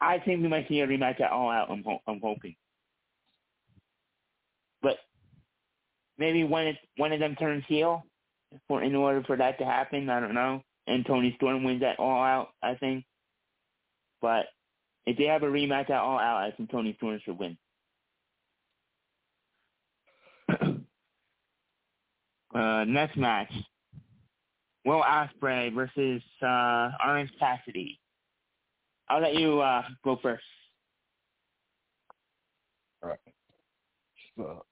I 0.00 0.18
think 0.18 0.42
we 0.42 0.48
might 0.48 0.66
see 0.68 0.80
a 0.80 0.86
rematch 0.86 1.20
at 1.20 1.30
All 1.30 1.48
Out. 1.50 1.70
I'm 1.70 1.84
ho- 1.84 2.02
I'm 2.08 2.20
hoping, 2.20 2.56
but 4.82 4.98
maybe 6.18 6.42
one 6.44 6.76
one 6.96 7.12
of 7.12 7.20
them 7.20 7.36
turns 7.36 7.64
heel 7.66 8.04
for 8.66 8.82
in 8.82 8.94
order 8.96 9.22
for 9.24 9.36
that 9.36 9.58
to 9.58 9.64
happen. 9.64 10.10
I 10.10 10.18
don't 10.20 10.34
know. 10.34 10.62
And 10.86 11.06
Toni 11.06 11.32
Storm 11.36 11.64
wins 11.64 11.82
at 11.82 11.98
All 11.98 12.22
Out. 12.22 12.48
I 12.62 12.74
think, 12.74 13.04
but 14.20 14.46
if 15.06 15.16
they 15.16 15.24
have 15.24 15.42
a 15.42 15.46
rematch 15.46 15.90
at 15.90 16.00
All 16.00 16.18
Out, 16.18 16.42
I 16.42 16.50
think 16.52 16.70
Toni 16.70 16.94
Storm 16.96 17.20
should 17.24 17.38
win. 17.38 17.56
uh, 22.54 22.84
next 22.84 23.16
match, 23.16 23.52
Will 24.84 25.02
Ospreay 25.02 25.72
versus 25.74 26.22
uh, 26.42 26.90
Orange 27.06 27.30
Cassidy. 27.38 28.00
I'll 29.08 29.20
let 29.20 29.34
you 29.34 29.60
uh, 29.60 29.82
go 30.04 30.18
first. 30.22 30.44
So, 34.36 34.64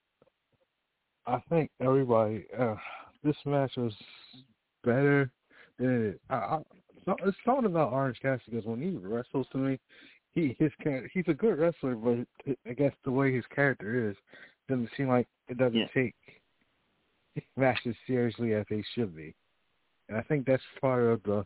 I 1.26 1.38
think 1.50 1.70
everybody. 1.80 2.46
Uh, 2.58 2.76
this 3.22 3.36
match 3.44 3.72
was 3.76 3.92
better 4.84 5.30
it. 5.88 6.20
I, 6.30 6.34
I, 6.34 6.58
so, 7.04 7.16
it's 7.24 7.36
something 7.44 7.66
about 7.66 7.92
Orange 7.92 8.18
Cassidy 8.20 8.50
because 8.50 8.66
when 8.66 8.82
he 8.82 8.90
wrestles 8.96 9.46
to 9.52 9.58
me, 9.58 9.78
he 10.32 10.54
his 10.58 10.70
he's 11.12 11.24
a 11.28 11.34
good 11.34 11.58
wrestler, 11.58 11.94
but 11.94 12.18
I 12.68 12.72
guess 12.74 12.92
the 13.04 13.10
way 13.10 13.34
his 13.34 13.44
character 13.54 14.10
is 14.10 14.16
doesn't 14.68 14.90
seem 14.96 15.08
like 15.08 15.26
it 15.48 15.58
doesn't 15.58 15.78
Yeah. 15.78 15.86
take 15.92 16.14
matches 17.56 17.96
seriously 18.06 18.54
as 18.54 18.66
they 18.70 18.82
should 18.94 19.16
be, 19.16 19.34
and 20.08 20.18
I 20.18 20.22
think 20.22 20.46
that's 20.46 20.62
part 20.80 21.02
of 21.04 21.22
the 21.22 21.44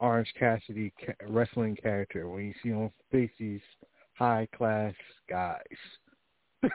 Orange 0.00 0.32
Cassidy 0.38 0.92
ca- 1.04 1.26
wrestling 1.28 1.76
character 1.76 2.28
when 2.28 2.46
you 2.46 2.54
see 2.62 2.70
him 2.70 2.90
face 3.10 3.30
these 3.38 3.60
high 4.14 4.48
class 4.56 4.94
guys. 5.28 5.62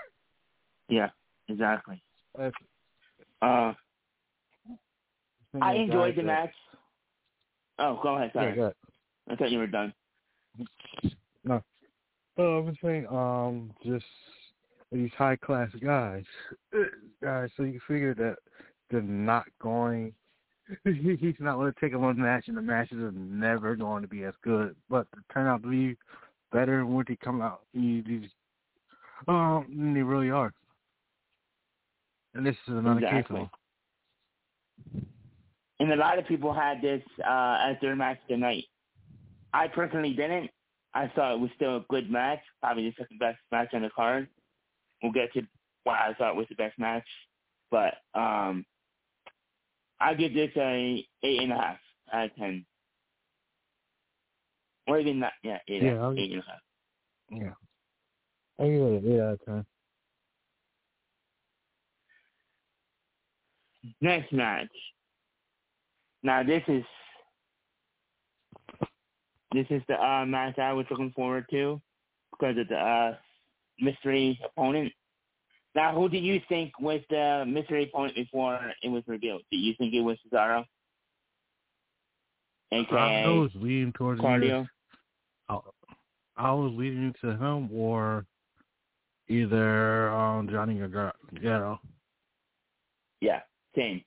Yeah, 0.90 1.10
exactly. 1.48 2.04
That's- 2.36 2.54
Uh, 3.42 3.74
I 5.62 5.74
enjoyed 5.74 6.16
the 6.16 6.24
match. 6.24 6.54
Oh, 7.80 8.00
go 8.02 8.16
ahead. 8.16 8.32
Sorry. 8.34 8.50
Yeah, 8.50 8.56
go 8.56 8.62
ahead. 8.62 8.74
I 9.30 9.36
thought 9.36 9.52
you 9.52 9.60
were 9.60 9.68
done. 9.68 9.94
No. 11.44 11.62
Oh, 12.38 12.58
I 12.58 12.62
was 12.62 12.76
saying, 12.84 13.08
um, 13.08 13.72
just 13.86 14.06
these 14.92 15.12
high 15.18 15.36
class 15.36 15.70
guys, 15.84 16.24
guys. 17.24 17.50
So 17.58 17.64
you 17.64 17.80
figure 17.88 18.14
that 18.16 18.38
they're 18.90 19.02
not 19.02 19.46
going. 19.62 20.14
He's 20.86 21.36
not 21.40 21.58
going 21.58 21.74
to 21.74 21.80
take 21.80 21.94
a 21.94 22.00
one 22.00 22.20
match, 22.20 22.48
and 22.48 22.58
the 22.58 22.62
matches 22.62 22.98
are 22.98 23.12
never 23.12 23.76
going 23.76 24.02
to 24.02 24.08
be 24.08 24.24
as 24.24 24.34
good. 24.44 24.76
But 24.90 25.08
they 25.14 25.22
turn 25.34 25.48
out 25.48 25.62
to 25.64 25.70
be 25.70 25.98
better 26.52 26.86
when 26.86 27.06
they 27.08 27.18
come 27.18 27.42
out. 27.42 27.62
These, 27.74 28.30
um, 29.28 29.94
they 29.94 30.02
really 30.02 30.30
are. 30.30 30.54
And 32.34 32.46
this 32.46 32.56
is 32.68 32.74
another 32.74 33.00
Exactly. 33.00 33.42
case 33.42 33.50
of 34.94 34.94
them. 34.94 35.08
And 35.84 35.92
a 35.92 35.98
lot 35.98 36.18
of 36.18 36.26
people 36.26 36.54
had 36.54 36.82
this 36.82 37.04
uh, 37.28 37.58
as 37.62 37.76
their 37.82 37.94
match 37.94 38.18
tonight. 38.30 38.64
I 39.54 39.68
personally 39.68 40.14
didn't. 40.14 40.50
I 40.94 41.10
thought 41.14 41.34
it 41.34 41.40
was 41.42 41.50
still 41.58 41.76
a 41.76 41.86
good 41.90 42.10
match, 42.10 42.40
probably 42.62 42.86
the 42.90 42.96
second 42.98 43.20
best 43.20 43.38
match 43.52 43.68
on 43.74 43.82
the 43.82 43.90
card. 43.94 44.30
We'll 45.02 45.12
get 45.12 45.34
to 45.34 45.42
what 45.84 45.96
I 46.00 46.14
thought 46.14 46.38
was 46.38 46.46
the 46.48 46.56
best 46.56 46.80
match, 46.80 47.04
but 47.70 47.96
um, 48.14 48.66
I 50.00 50.14
give 50.14 50.34
this 50.34 50.52
a 50.56 51.06
eight 51.24 51.42
and 51.42 51.52
a 51.52 51.56
half 51.58 51.78
out 52.14 52.26
of 52.28 52.36
ten. 52.38 52.66
Or 54.88 55.00
even 55.00 55.20
not, 55.20 55.34
yeah, 55.44 55.58
eight, 55.68 55.84
Yeah, 55.84 56.02
I'll- 56.02 56.18
eight 56.18 56.32
and 56.32 56.42
a 56.42 56.46
half. 56.46 56.62
Yeah. 57.30 57.54
I 58.58 58.70
give 58.70 58.82
it 58.82 59.04
an 59.04 59.12
eight 59.14 59.20
out 59.20 59.34
of 59.34 59.46
ten. 59.46 59.66
Next 64.00 64.32
match. 64.32 64.70
Now 66.24 66.44
this 66.44 66.64
is 66.68 66.84
this 69.54 69.68
is 69.70 69.82
the 69.88 70.02
uh, 70.02 70.26
match 70.26 70.58
I 70.58 70.74
was 70.74 70.86
looking 70.90 71.12
forward 71.12 71.46
to 71.52 71.82
because 72.32 72.58
of 72.58 72.68
the 72.68 72.76
uh, 72.76 73.16
mystery 73.80 74.40
opponent. 74.44 74.92
Now, 75.76 75.96
who 75.96 76.08
do 76.10 76.18
you 76.18 76.40
think 76.50 76.72
was 76.80 77.02
the 77.10 77.46
mystery 77.48 77.84
opponent 77.84 78.16
before 78.16 78.60
it 78.82 78.90
was 78.90 79.04
revealed? 79.08 79.42
Did 79.52 79.58
you 79.58 79.74
think 79.78 79.94
it 79.94 80.02
was 80.02 80.18
Cesaro? 80.32 80.66
I 82.72 83.28
was 83.28 83.52
leaning 83.56 83.94
towards 83.94 84.20
Claudio? 84.20 84.68
I, 85.50 85.60
I 86.38 86.52
was 86.52 86.74
leading 86.76 87.14
to 87.22 87.32
him 87.32 87.70
or 87.72 88.26
either 89.28 90.10
um 90.10 90.50
Johnny 90.50 90.76
Gargano. 90.76 91.80
Yeah, 93.22 93.42
same. 93.76 94.04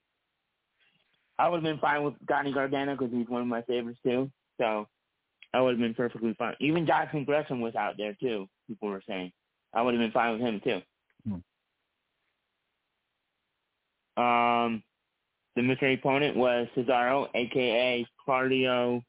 I 1.39 1.47
would 1.49 1.57
have 1.57 1.63
been 1.63 1.79
fine 1.79 2.03
with 2.03 2.15
Johnny 2.27 2.51
Gargano 2.51 2.95
because 2.95 3.13
he's 3.13 3.27
one 3.27 3.41
of 3.41 3.47
my 3.47 3.61
favorites 3.63 3.99
too. 4.03 4.31
So 4.59 4.87
I 5.53 5.61
would 5.61 5.71
have 5.71 5.79
been 5.79 5.93
perfectly 5.93 6.33
fine. 6.37 6.55
Even 6.59 6.85
Jonathan 6.87 7.23
Gresham 7.23 7.61
was 7.61 7.75
out 7.75 7.95
there 7.97 8.15
too. 8.19 8.47
People 8.67 8.89
were 8.89 9.03
saying 9.07 9.31
I 9.73 9.81
would 9.81 9.93
have 9.93 10.01
been 10.01 10.11
fine 10.11 10.33
with 10.33 10.41
him 10.41 10.61
too. 10.63 10.81
Um, 14.21 14.83
the 15.55 15.61
mystery 15.61 15.93
opponent 15.93 16.35
was 16.35 16.67
Cesaro, 16.75 17.27
aka 17.35 18.05
Claudio. 18.23 19.03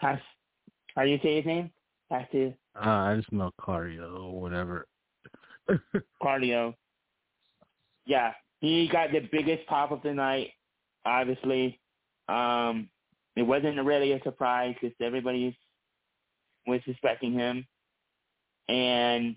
Pas- 0.00 0.18
how 0.96 1.02
do 1.04 1.08
you 1.08 1.18
say 1.22 1.36
his 1.36 1.46
name? 1.46 1.70
Pastor 2.10 2.52
Uh, 2.74 2.88
I 2.88 3.16
just 3.16 3.30
know 3.30 3.52
cardio 3.60 4.24
or 4.24 4.40
whatever. 4.40 4.88
Claudio. 6.20 6.74
Yeah, 8.04 8.32
he 8.60 8.88
got 8.88 9.12
the 9.12 9.20
biggest 9.30 9.66
pop 9.68 9.92
of 9.92 10.02
the 10.02 10.12
night. 10.12 10.50
Obviously, 11.04 11.78
um, 12.28 12.88
it 13.36 13.42
wasn't 13.42 13.82
really 13.84 14.12
a 14.12 14.22
surprise 14.22 14.74
because 14.80 14.94
everybody 15.00 15.56
was 16.66 16.80
suspecting 16.84 17.32
him. 17.32 17.66
And 18.68 19.36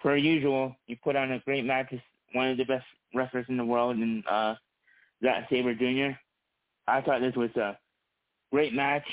per 0.00 0.16
usual, 0.16 0.74
he 0.86 0.94
put 0.94 1.16
on 1.16 1.32
a 1.32 1.40
great 1.40 1.64
match. 1.64 1.88
He's 1.90 2.00
one 2.32 2.48
of 2.48 2.56
the 2.56 2.64
best 2.64 2.84
wrestlers 3.14 3.46
in 3.48 3.56
the 3.56 3.64
world, 3.64 3.96
and 3.96 4.24
uh, 4.26 4.54
Zack 5.22 5.48
Sabre 5.50 5.74
Jr. 5.74 6.16
I 6.86 7.00
thought 7.00 7.20
this 7.20 7.36
was 7.36 7.54
a 7.56 7.76
great 8.52 8.72
match. 8.72 9.04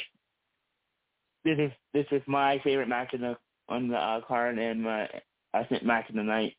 This 1.43 1.57
is 1.59 1.71
this 1.93 2.05
is 2.11 2.21
my 2.27 2.59
favorite 2.63 2.89
match 2.89 3.13
on 3.13 3.21
the 3.21 3.37
on 3.69 3.87
the 3.87 3.97
uh, 3.97 4.21
card 4.21 4.57
and 4.57 4.83
my 4.83 5.09
I 5.53 5.63
think 5.63 5.83
match 5.83 6.09
of 6.09 6.15
the 6.15 6.23
night. 6.23 6.53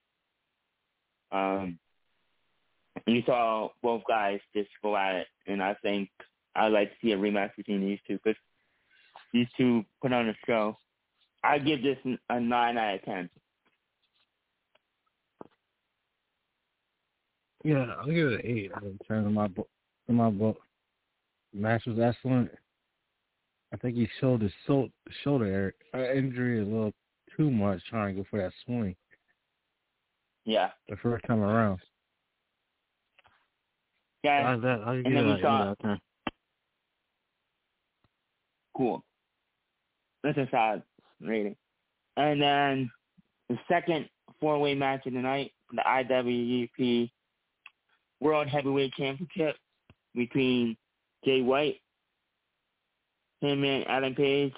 Um, 1.31 1.79
and 3.09 3.17
you 3.17 3.23
saw 3.25 3.71
both 3.83 4.03
guys 4.07 4.39
just 4.55 4.69
go 4.83 4.95
at 4.95 5.15
it, 5.17 5.27
and 5.47 5.63
I 5.63 5.75
think 5.81 6.11
I'd 6.55 6.73
like 6.73 6.91
to 6.91 6.97
see 7.01 7.13
a 7.13 7.17
rematch 7.17 7.57
between 7.57 7.81
these 7.81 7.99
two 8.07 8.19
because 8.23 8.39
these 9.33 9.47
two 9.57 9.83
put 10.03 10.13
on 10.13 10.29
a 10.29 10.35
show. 10.47 10.77
I 11.43 11.59
give 11.59 11.83
this 11.83 11.97
a 12.29 12.39
nine 12.39 12.77
out 12.77 12.97
of 12.97 13.03
ten. 13.05 13.31
Yeah, 17.65 17.87
I'll 17.99 18.07
give 18.07 18.27
it 18.27 18.45
an 18.45 18.47
eight 18.47 18.73
out 18.77 18.85
of 18.85 18.93
ten 19.09 19.25
in 19.25 19.33
my 19.33 19.49
book. 19.49 19.71
In 20.09 20.15
my 20.17 20.29
book, 20.29 20.59
match 21.55 21.87
was 21.87 21.99
excellent. 21.99 22.51
I 23.73 23.79
think 23.79 23.97
he 23.97 24.07
showed 24.21 24.43
his 24.43 24.53
so- 24.67 24.91
shoulder 25.23 25.75
injury 25.95 26.61
a 26.61 26.65
little 26.65 26.93
too 27.37 27.51
much 27.51 27.81
trying 27.89 28.17
to 28.17 28.23
go 28.23 28.27
for 28.31 28.39
that 28.41 28.53
swing 28.65 28.97
Yeah, 30.45 30.71
the 30.91 30.97
first 30.97 31.25
time 31.27 31.41
around. 31.41 31.81
Yeah, 34.23 34.51
I'll, 34.51 34.61
that, 34.61 34.81
I'll 34.85 34.95
and 34.95 35.17
then 35.17 35.27
we 35.27 35.41
saw- 35.43 35.75
of 35.81 35.99
cool. 38.77 39.05
That's 40.23 40.39
a 40.39 40.49
solid 40.51 40.83
rating. 41.21 41.57
And 42.17 42.41
then 42.43 42.91
the 43.49 43.59
second 43.69 44.09
four-way 44.41 44.75
match 44.75 45.07
of 45.07 45.13
the 45.13 45.21
night, 45.21 45.53
the 45.73 45.83
IWGP 45.87 47.11
World 48.21 48.49
Heavyweight 48.49 48.93
Championship 48.95 49.57
between 50.15 50.77
Jay 51.25 51.41
White, 51.43 51.81
him 53.41 53.63
and 53.65 53.87
Adam 53.87 54.15
Page, 54.15 54.55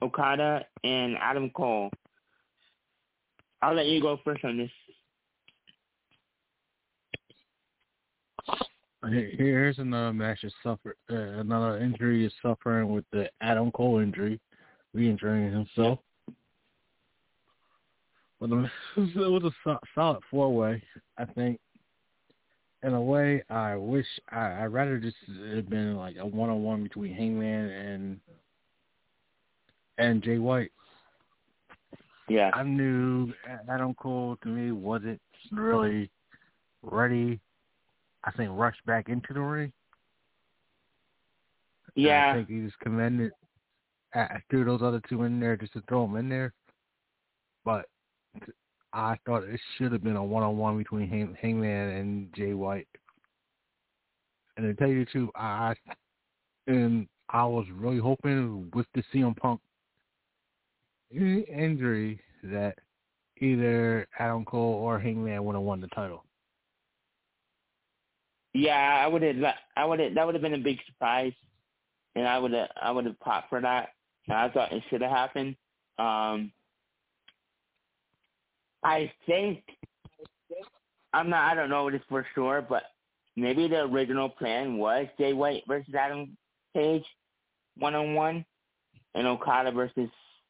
Okada, 0.00 0.64
and 0.84 1.16
Adam 1.18 1.50
Cole. 1.50 1.90
I'll 3.60 3.74
let 3.74 3.86
you 3.86 4.00
go 4.00 4.18
first 4.24 4.44
on 4.44 4.56
this. 4.58 4.70
Here- 8.46 8.56
Here's 9.08 9.78
another 9.78 10.12
match 10.12 10.40
that 10.42 10.52
suffered 10.62 10.96
uh, 11.10 11.40
another 11.40 11.78
injury 11.78 12.24
is 12.24 12.32
suffering 12.40 12.92
with 12.92 13.04
the 13.12 13.28
Adam 13.40 13.72
Cole 13.72 13.98
injury, 13.98 14.40
re-injuring 14.94 15.50
himself. 15.52 15.98
But 18.40 18.50
the, 18.50 18.70
it 18.96 19.16
was 19.16 19.52
a 19.66 19.78
solid 19.94 20.20
four 20.30 20.54
way. 20.54 20.82
I 21.18 21.24
think. 21.24 21.58
In 22.84 22.94
a 22.94 23.00
way, 23.00 23.44
I 23.48 23.76
wish 23.76 24.06
I 24.32 24.64
I'd 24.64 24.72
rather 24.72 24.98
just 24.98 25.16
it 25.28 25.54
had 25.54 25.70
been 25.70 25.96
like 25.96 26.16
a 26.18 26.26
one 26.26 26.50
on 26.50 26.64
one 26.64 26.82
between 26.82 27.14
Hangman 27.14 27.70
and 27.70 28.20
and 29.98 30.22
Jay 30.22 30.38
White. 30.38 30.72
Yeah. 32.28 32.50
I 32.54 32.62
knew 32.62 33.32
Adam 33.68 33.94
Cole 33.94 34.36
to 34.42 34.48
me 34.48 34.72
wasn't 34.72 35.20
really 35.52 36.10
ready. 36.82 37.40
I 38.24 38.30
think 38.32 38.50
rushed 38.52 38.84
back 38.86 39.08
into 39.08 39.32
the 39.32 39.40
ring. 39.40 39.72
And 41.94 42.04
Yeah. 42.04 42.30
I 42.30 42.34
think 42.34 42.48
he 42.48 42.60
was 42.60 42.72
commended. 42.76 43.32
I 44.14 44.42
threw 44.50 44.64
those 44.64 44.82
other 44.82 45.00
two 45.08 45.22
in 45.22 45.40
there 45.40 45.56
just 45.56 45.72
to 45.72 45.80
throw 45.88 46.06
them 46.06 46.16
in 46.16 46.28
there, 46.28 46.52
but 47.64 47.88
I 48.92 49.16
thought 49.24 49.44
it 49.44 49.60
should 49.76 49.90
have 49.92 50.02
been 50.02 50.16
a 50.16 50.24
one 50.24 50.42
on 50.42 50.58
one 50.58 50.76
between 50.76 51.08
Hang- 51.08 51.34
Hangman 51.34 51.88
and 51.90 52.34
Jay 52.34 52.52
White. 52.52 52.88
And 54.56 54.66
to 54.66 54.74
tell 54.74 54.88
you 54.88 55.06
the 55.06 55.10
truth, 55.10 55.30
I 55.34 55.74
and 56.66 57.08
I 57.30 57.44
was 57.44 57.66
really 57.70 57.98
hoping 57.98 58.70
with 58.74 58.86
the 58.94 59.02
CM 59.12 59.34
Punk 59.34 59.60
injury 61.10 62.20
that 62.42 62.78
either 63.38 64.06
Adam 64.18 64.44
Cole 64.44 64.74
or 64.74 64.98
Hangman 64.98 65.42
would 65.44 65.54
have 65.54 65.62
won 65.62 65.80
the 65.80 65.88
title. 65.88 66.24
Yeah, 68.54 69.00
I 69.02 69.06
would 69.06 69.22
have. 69.22 69.36
I 69.76 69.84
would 69.84 70.00
have. 70.00 70.14
That 70.14 70.26
would 70.26 70.34
have 70.34 70.42
been 70.42 70.54
a 70.54 70.58
big 70.58 70.78
surprise, 70.86 71.32
and 72.14 72.26
I 72.26 72.38
would 72.38 72.52
have. 72.52 72.68
I 72.80 72.90
would 72.90 73.06
have 73.06 73.18
popped 73.20 73.48
for 73.48 73.60
that. 73.60 73.90
I 74.30 74.48
thought 74.50 74.72
it 74.72 74.82
should 74.90 75.00
have 75.02 75.10
happened. 75.10 75.56
Um, 75.98 76.52
I 78.84 79.10
think 79.26 79.62
I'm 81.12 81.30
not. 81.30 81.50
I 81.50 81.54
don't 81.54 81.70
know 81.70 81.90
this 81.90 82.02
for 82.08 82.26
sure, 82.34 82.64
but 82.66 82.84
maybe 83.36 83.68
the 83.68 83.82
original 83.82 84.28
plan 84.28 84.76
was 84.76 85.06
Jay 85.18 85.32
White 85.32 85.62
versus 85.66 85.94
Adam 85.94 86.36
Page, 86.74 87.04
one 87.78 87.94
on 87.94 88.14
one, 88.14 88.44
and 89.14 89.26
Okada 89.26 89.72
versus 89.72 90.08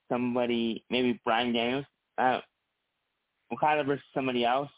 somebody, 0.08 0.84
maybe 0.90 1.20
Bryan 1.24 1.52
Daniels. 1.52 1.84
Uh, 2.18 2.40
Okada 3.52 3.84
versus 3.84 4.04
somebody 4.14 4.44
else. 4.44 4.70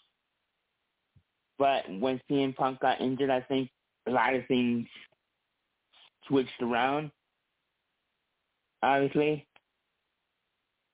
But 1.59 1.85
when 1.89 2.21
CM 2.31 2.55
Punk 2.55 2.81
got 2.81 3.01
injured, 3.01 3.31
I 3.31 3.41
think 3.41 3.71
a 4.07 4.11
lot 4.11 4.35
of 4.35 4.47
things 4.47 4.87
switched 6.27 6.61
around. 6.61 7.11
Obviously, 8.83 9.47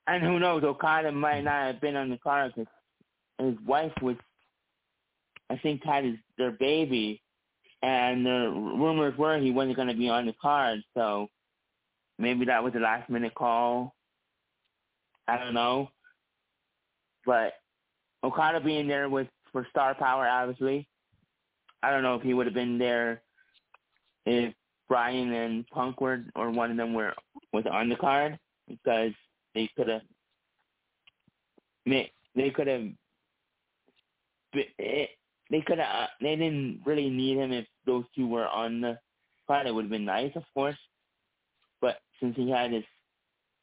and 0.06 0.22
who 0.22 0.38
knows? 0.40 0.64
Okada 0.64 1.12
might 1.12 1.42
not 1.42 1.66
have 1.66 1.80
been 1.80 1.96
on 1.96 2.10
the 2.10 2.18
card 2.18 2.52
because 2.54 2.72
his 3.38 3.54
wife 3.64 3.92
was, 4.02 4.16
I 5.48 5.56
think, 5.56 5.84
had 5.84 6.04
his 6.04 6.16
their 6.36 6.50
baby, 6.50 7.22
and 7.82 8.26
the 8.26 8.50
rumors 8.50 9.16
were 9.16 9.38
he 9.38 9.50
wasn't 9.52 9.76
going 9.76 9.88
to 9.88 9.94
be 9.94 10.08
on 10.08 10.26
the 10.26 10.34
card. 10.40 10.82
So 10.94 11.28
maybe 12.18 12.44
that 12.46 12.62
was 12.62 12.74
a 12.74 12.80
last 12.80 13.08
minute 13.08 13.34
call. 13.34 13.94
I 15.28 15.38
don't 15.38 15.54
know, 15.54 15.90
but 17.24 17.54
Okada 18.24 18.60
being 18.60 18.88
there 18.88 19.08
was 19.08 19.26
for 19.52 19.66
star 19.70 19.94
power, 19.94 20.26
obviously. 20.28 20.86
I 21.82 21.90
don't 21.90 22.02
know 22.02 22.14
if 22.14 22.22
he 22.22 22.34
would 22.34 22.46
have 22.46 22.54
been 22.54 22.78
there 22.78 23.22
if 24.26 24.54
Bryan 24.88 25.32
and 25.32 25.66
Punk 25.68 26.00
were, 26.00 26.24
or 26.34 26.50
one 26.50 26.70
of 26.70 26.76
them 26.76 26.94
were 26.94 27.14
was 27.52 27.64
on 27.70 27.88
the 27.88 27.96
card 27.96 28.38
because 28.68 29.12
they 29.54 29.70
could 29.76 29.88
have, 29.88 30.02
they 31.86 32.50
could 32.50 32.66
have, 32.66 32.82
they 34.52 35.60
could 35.66 35.78
have, 35.78 36.08
they 36.20 36.36
didn't 36.36 36.80
really 36.84 37.08
need 37.08 37.38
him 37.38 37.52
if 37.52 37.66
those 37.86 38.04
two 38.14 38.28
were 38.28 38.48
on 38.48 38.80
the 38.80 38.98
card. 39.46 39.66
It 39.66 39.74
would 39.74 39.84
have 39.84 39.90
been 39.90 40.04
nice, 40.04 40.32
of 40.36 40.44
course, 40.54 40.78
but 41.80 41.96
since 42.20 42.36
he 42.36 42.50
had 42.50 42.72
his, 42.72 42.84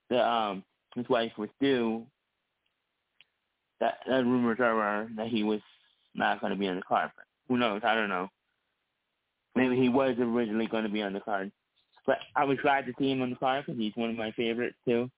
the 0.10 0.26
um, 0.26 0.64
his 0.96 1.08
wife 1.10 1.34
was 1.38 1.50
due, 1.62 2.06
that, 3.80 4.00
that 4.08 4.26
rumors 4.26 4.60
are 4.60 5.08
that 5.16 5.28
he 5.28 5.44
was 5.44 5.62
not 6.18 6.42
going 6.42 6.52
to 6.52 6.60
be 6.60 6.68
on 6.68 6.76
the 6.76 6.82
card. 6.82 7.12
Who 7.48 7.58
knows? 7.58 7.82
I 7.84 7.96
don't 7.96 8.10
know. 8.10 8.30
Maybe 9.56 9.76
he 9.76 9.90
was 9.90 10.16
originally 10.20 10.68
going 10.68 10.84
to 10.84 10.90
be 10.90 11.02
on 11.02 11.14
the 11.14 11.20
card. 11.20 11.52
But 12.06 12.20
I 12.36 12.46
was 12.46 12.58
glad 12.62 12.86
to 12.86 12.94
see 12.98 13.12
him 13.12 13.22
on 13.22 13.32
the 13.32 13.36
card 13.36 13.66
because 13.66 13.80
he's 13.80 13.96
one 13.96 14.10
of 14.10 14.16
my 14.16 14.32
favorites 14.32 14.78
too. 14.88 15.10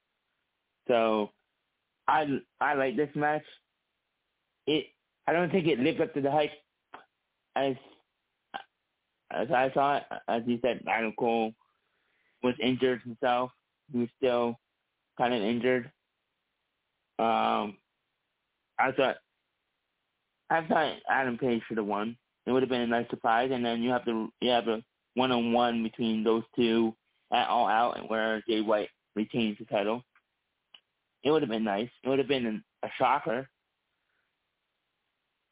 So 0.87 1.29
I 2.07 2.39
I 2.59 2.73
like 2.73 2.95
this 2.95 3.09
match. 3.15 3.43
It 4.65 4.87
I 5.27 5.33
don't 5.33 5.51
think 5.51 5.67
it 5.67 5.79
lived 5.79 6.01
up 6.01 6.13
to 6.15 6.21
the 6.21 6.31
hype 6.31 6.51
as 7.55 7.75
as 9.31 9.51
I 9.51 9.71
saw 9.73 9.97
it. 9.97 10.03
As 10.27 10.41
you 10.47 10.59
said, 10.63 10.81
Adam 10.87 11.13
Cole 11.17 11.53
was 12.41 12.55
injured 12.59 13.01
himself. 13.03 13.51
He 13.91 13.99
was 13.99 14.09
still 14.17 14.59
kind 15.17 15.33
of 15.33 15.41
injured. 15.41 15.91
Um, 17.19 17.77
I 18.79 18.91
thought 18.95 19.17
I 20.49 20.65
thought 20.65 20.95
Adam 21.09 21.37
Page 21.37 21.61
should 21.67 21.77
have 21.77 21.85
won. 21.85 22.17
It 22.45 22.51
would 22.51 22.63
have 22.63 22.69
been 22.69 22.81
a 22.81 22.87
nice 22.87 23.09
surprise, 23.09 23.51
and 23.53 23.63
then 23.63 23.81
you 23.83 23.91
have 23.91 24.05
the 24.05 24.29
you 24.41 24.49
have 24.49 24.67
a 24.67 24.83
one 25.15 25.31
on 25.31 25.53
one 25.53 25.83
between 25.83 26.23
those 26.23 26.43
two 26.55 26.95
at 27.31 27.47
All 27.47 27.67
Out, 27.67 27.97
and 27.99 28.09
where 28.09 28.41
Jay 28.47 28.61
White 28.61 28.89
retains 29.15 29.57
the 29.59 29.65
title. 29.65 30.03
It 31.23 31.31
would 31.31 31.41
have 31.41 31.49
been 31.51 31.63
nice. 31.63 31.89
It 32.03 32.09
would 32.09 32.19
have 32.19 32.27
been 32.27 32.63
a 32.83 32.89
shocker, 32.97 33.47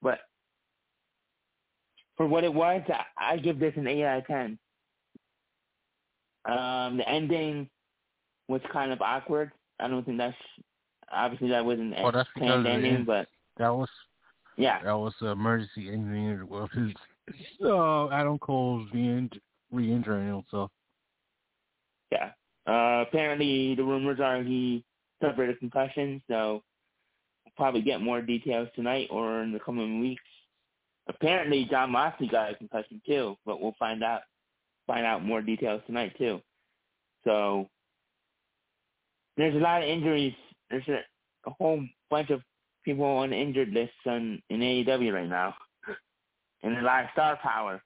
but 0.02 0.20
for 2.16 2.26
what 2.26 2.44
it 2.44 2.54
was, 2.54 2.82
I, 2.88 3.34
I 3.34 3.38
give 3.38 3.60
this 3.60 3.74
an 3.76 3.88
eight 3.88 4.04
out 4.06 4.20
of 4.20 4.28
ten. 4.28 4.58
Um, 6.46 6.98
the 6.98 7.08
ending 7.08 7.70
was 8.48 8.62
kind 8.72 8.92
of 8.92 9.02
awkward. 9.02 9.52
I 9.80 9.88
don't 9.88 10.04
think 10.06 10.18
that's 10.18 10.36
obviously 11.12 11.50
that 11.50 11.66
wasn't 11.66 11.92
Well, 12.02 12.12
that's 12.12 12.30
planned 12.38 12.66
ending, 12.66 12.94
it- 13.02 13.06
but 13.06 13.28
That 13.58 13.70
was 13.76 13.90
yeah, 14.58 14.84
that 14.84 14.98
was 14.98 15.14
an 15.22 15.28
emergency 15.28 15.90
ending 15.90 16.48
of 16.52 16.70
his 16.72 16.94
uh, 17.64 18.10
Adam 18.10 18.40
Cole's 18.40 18.88
re-injuring 18.94 20.28
himself. 20.28 20.72
yeah. 22.12 22.32
Uh, 22.66 23.06
apparently, 23.08 23.76
the 23.76 23.84
rumors 23.84 24.20
are 24.20 24.44
he 24.44 24.84
suffered 25.22 25.50
a 25.50 25.56
concussion, 25.56 26.22
so 26.28 26.62
we'll 27.46 27.54
probably 27.56 27.82
get 27.82 28.02
more 28.02 28.22
details 28.22 28.68
tonight 28.76 29.08
or 29.10 29.42
in 29.42 29.54
the 29.54 29.60
coming 29.60 30.00
weeks. 30.02 30.22
Apparently, 31.08 31.66
Jon 31.70 31.92
Moxley 31.92 32.28
got 32.28 32.52
a 32.52 32.56
concussion 32.56 33.02
too, 33.08 33.38
but 33.46 33.62
we'll 33.62 33.76
find 33.80 34.04
out 34.04 34.22
find 34.86 35.06
out 35.06 35.24
more 35.24 35.42
details 35.42 35.82
tonight 35.86 36.14
too. 36.18 36.42
So 37.24 37.70
there's 39.38 39.56
a 39.56 39.60
lot 39.60 39.84
of 39.84 39.90
injuries. 39.90 40.34
There's 40.70 40.88
a, 40.88 41.00
a 41.46 41.52
whole 41.58 41.82
bunch 42.10 42.30
of 42.32 42.42
people 42.88 43.04
on 43.04 43.34
injured 43.34 43.70
list 43.74 43.92
on 44.06 44.42
in 44.50 44.62
AEW 44.62 45.14
right 45.14 45.28
now, 45.28 45.54
and 46.64 46.78
a 46.78 46.82
lot 46.82 47.04
of 47.04 47.10
star 47.12 47.38
power. 47.44 47.84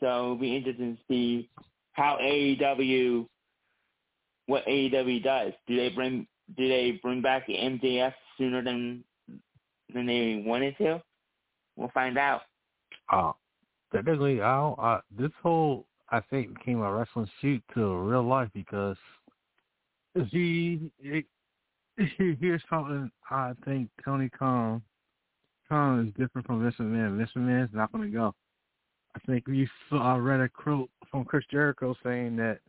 So 0.00 0.06
it'll 0.06 0.36
be 0.36 0.56
interesting 0.56 0.96
to 0.96 1.02
see 1.08 1.48
how 1.92 2.18
AEW 2.20 3.26
what 4.46 4.66
AEW 4.66 5.22
does. 5.22 5.52
Do 5.68 5.76
they 5.76 5.90
bring 5.90 6.26
do 6.56 6.68
they 6.68 6.98
bring 7.02 7.22
back 7.22 7.46
the 7.46 7.54
MJF 7.54 8.12
sooner 8.36 8.62
than 8.64 9.04
than 9.94 10.06
they 10.06 10.42
wanted 10.44 10.76
to? 10.78 11.00
We'll 11.76 11.90
find 11.94 12.18
out. 12.18 12.42
Uh, 13.12 13.32
technically, 13.94 14.42
I 14.42 14.56
don't, 14.56 14.78
uh, 14.80 15.00
this 15.16 15.30
whole 15.40 15.86
I 16.10 16.20
think 16.30 16.58
became 16.58 16.80
a 16.80 16.92
wrestling 16.92 17.30
shoot 17.40 17.62
to 17.74 17.94
real 17.96 18.24
life 18.24 18.48
because 18.52 18.96
he, 20.30 20.90
it, 21.00 21.26
here's 22.18 22.62
something 22.68 23.10
I 23.30 23.52
think 23.64 23.88
Tony 24.04 24.28
Khan 24.28 24.82
Khan 25.68 26.06
is 26.06 26.14
different 26.20 26.46
from 26.46 26.62
Vince 26.62 26.76
McMahon. 26.78 27.16
Vince 27.16 27.30
McMahon 27.36 27.64
is 27.64 27.70
not 27.72 27.92
going 27.92 28.10
to 28.10 28.16
go. 28.16 28.34
I 29.14 29.18
think 29.26 29.46
we 29.46 29.68
saw 29.88 30.14
I 30.14 30.18
read 30.18 30.40
a 30.40 30.48
quote 30.48 30.90
from 31.10 31.24
Chris 31.24 31.44
Jericho 31.50 31.94
saying 32.04 32.36
that 32.36 32.60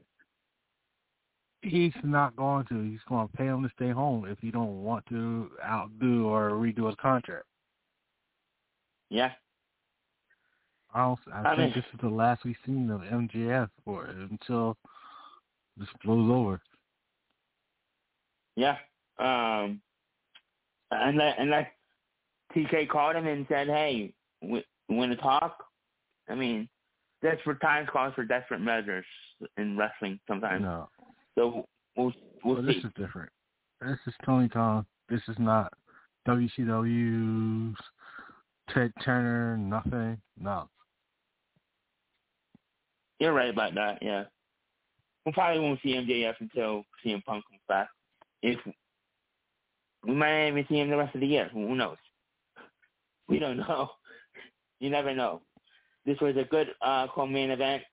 he's 1.62 1.94
not 2.04 2.36
going 2.36 2.66
to. 2.68 2.82
He's 2.84 3.02
going 3.10 3.28
to 3.28 3.38
pay 3.38 3.46
him 3.46 3.64
to 3.64 3.70
stay 3.76 3.92
home 3.92 4.26
if 4.26 4.40
he 4.40 4.50
don't 4.50 4.84
want 4.84 5.06
to 5.08 5.52
outdo 5.64 6.28
or 6.28 6.52
redo 6.52 6.88
his 6.88 6.96
contract. 7.02 7.46
Yeah. 9.10 9.32
I, 10.94 11.02
I, 11.02 11.16
I 11.34 11.56
think 11.56 11.60
mean- 11.60 11.74
this 11.76 11.86
is 11.94 12.00
the 12.02 12.10
last 12.10 12.46
we've 12.46 12.56
seen 12.66 12.90
of 12.90 13.02
MJF 13.02 13.70
for 13.84 14.06
it 14.08 14.16
until 14.32 14.78
this 15.76 15.90
blows 16.04 16.32
over. 16.32 16.62
Yeah. 18.56 18.78
Um 19.20 19.82
unless 20.92 21.36
unless 21.40 21.68
TK 22.56 22.88
called 22.90 23.16
him 23.16 23.28
and 23.28 23.46
said, 23.50 23.68
Hey, 23.68 24.14
we 24.42 24.64
want 24.90 25.12
to 25.12 25.18
talk? 25.18 25.64
I 26.30 26.36
mean, 26.36 26.68
desperate 27.22 27.60
times 27.62 27.90
calls 27.92 28.14
for 28.14 28.24
desperate 28.24 28.62
measures 28.62 29.06
in 29.58 29.78
wrestling 29.78 30.20
sometimes. 30.28 30.64
No, 30.64 30.90
So 31.36 31.68
we'll 31.96 32.14
we'll 32.44 32.56
well, 32.56 32.64
see. 32.66 32.74
this 32.74 32.84
is 32.84 32.92
different. 32.96 33.30
This 33.82 34.00
is 34.08 34.14
Tony 34.26 34.50
Khan. 34.50 34.86
This 35.10 35.22
is 35.28 35.36
not 35.40 35.72
WCW's 36.28 37.78
Ted 38.74 38.92
Turner, 39.04 39.58
nothing, 39.58 40.20
no. 40.38 40.68
You're 43.20 43.34
right 43.34 43.50
about 43.50 43.74
that. 43.76 44.00
Yeah, 44.02 44.26
we 45.26 45.32
probably 45.32 45.62
won't 45.62 45.80
see 45.82 45.94
MJF 45.94 46.36
until 46.40 46.84
CM 47.04 47.24
Punk 47.24 47.44
comes 47.50 47.62
back. 47.68 47.88
If 48.44 48.60
we 50.08 50.16
might 50.16 50.48
even 50.48 50.66
see 50.70 50.80
him 50.80 50.90
the 50.90 50.98
rest 50.98 51.14
of 51.14 51.22
the 51.22 51.28
year. 51.28 51.50
Who 51.54 51.76
knows? 51.76 51.98
We 53.28 53.40
don't 53.40 53.58
know. 53.68 53.90
You 54.80 54.90
never 54.90 55.14
know. 55.14 55.42
This 56.06 56.20
was 56.22 56.38
a 56.38 56.46
good 56.46 56.70
uh, 56.82 57.08
co-main 57.14 57.52
event. 57.52 57.84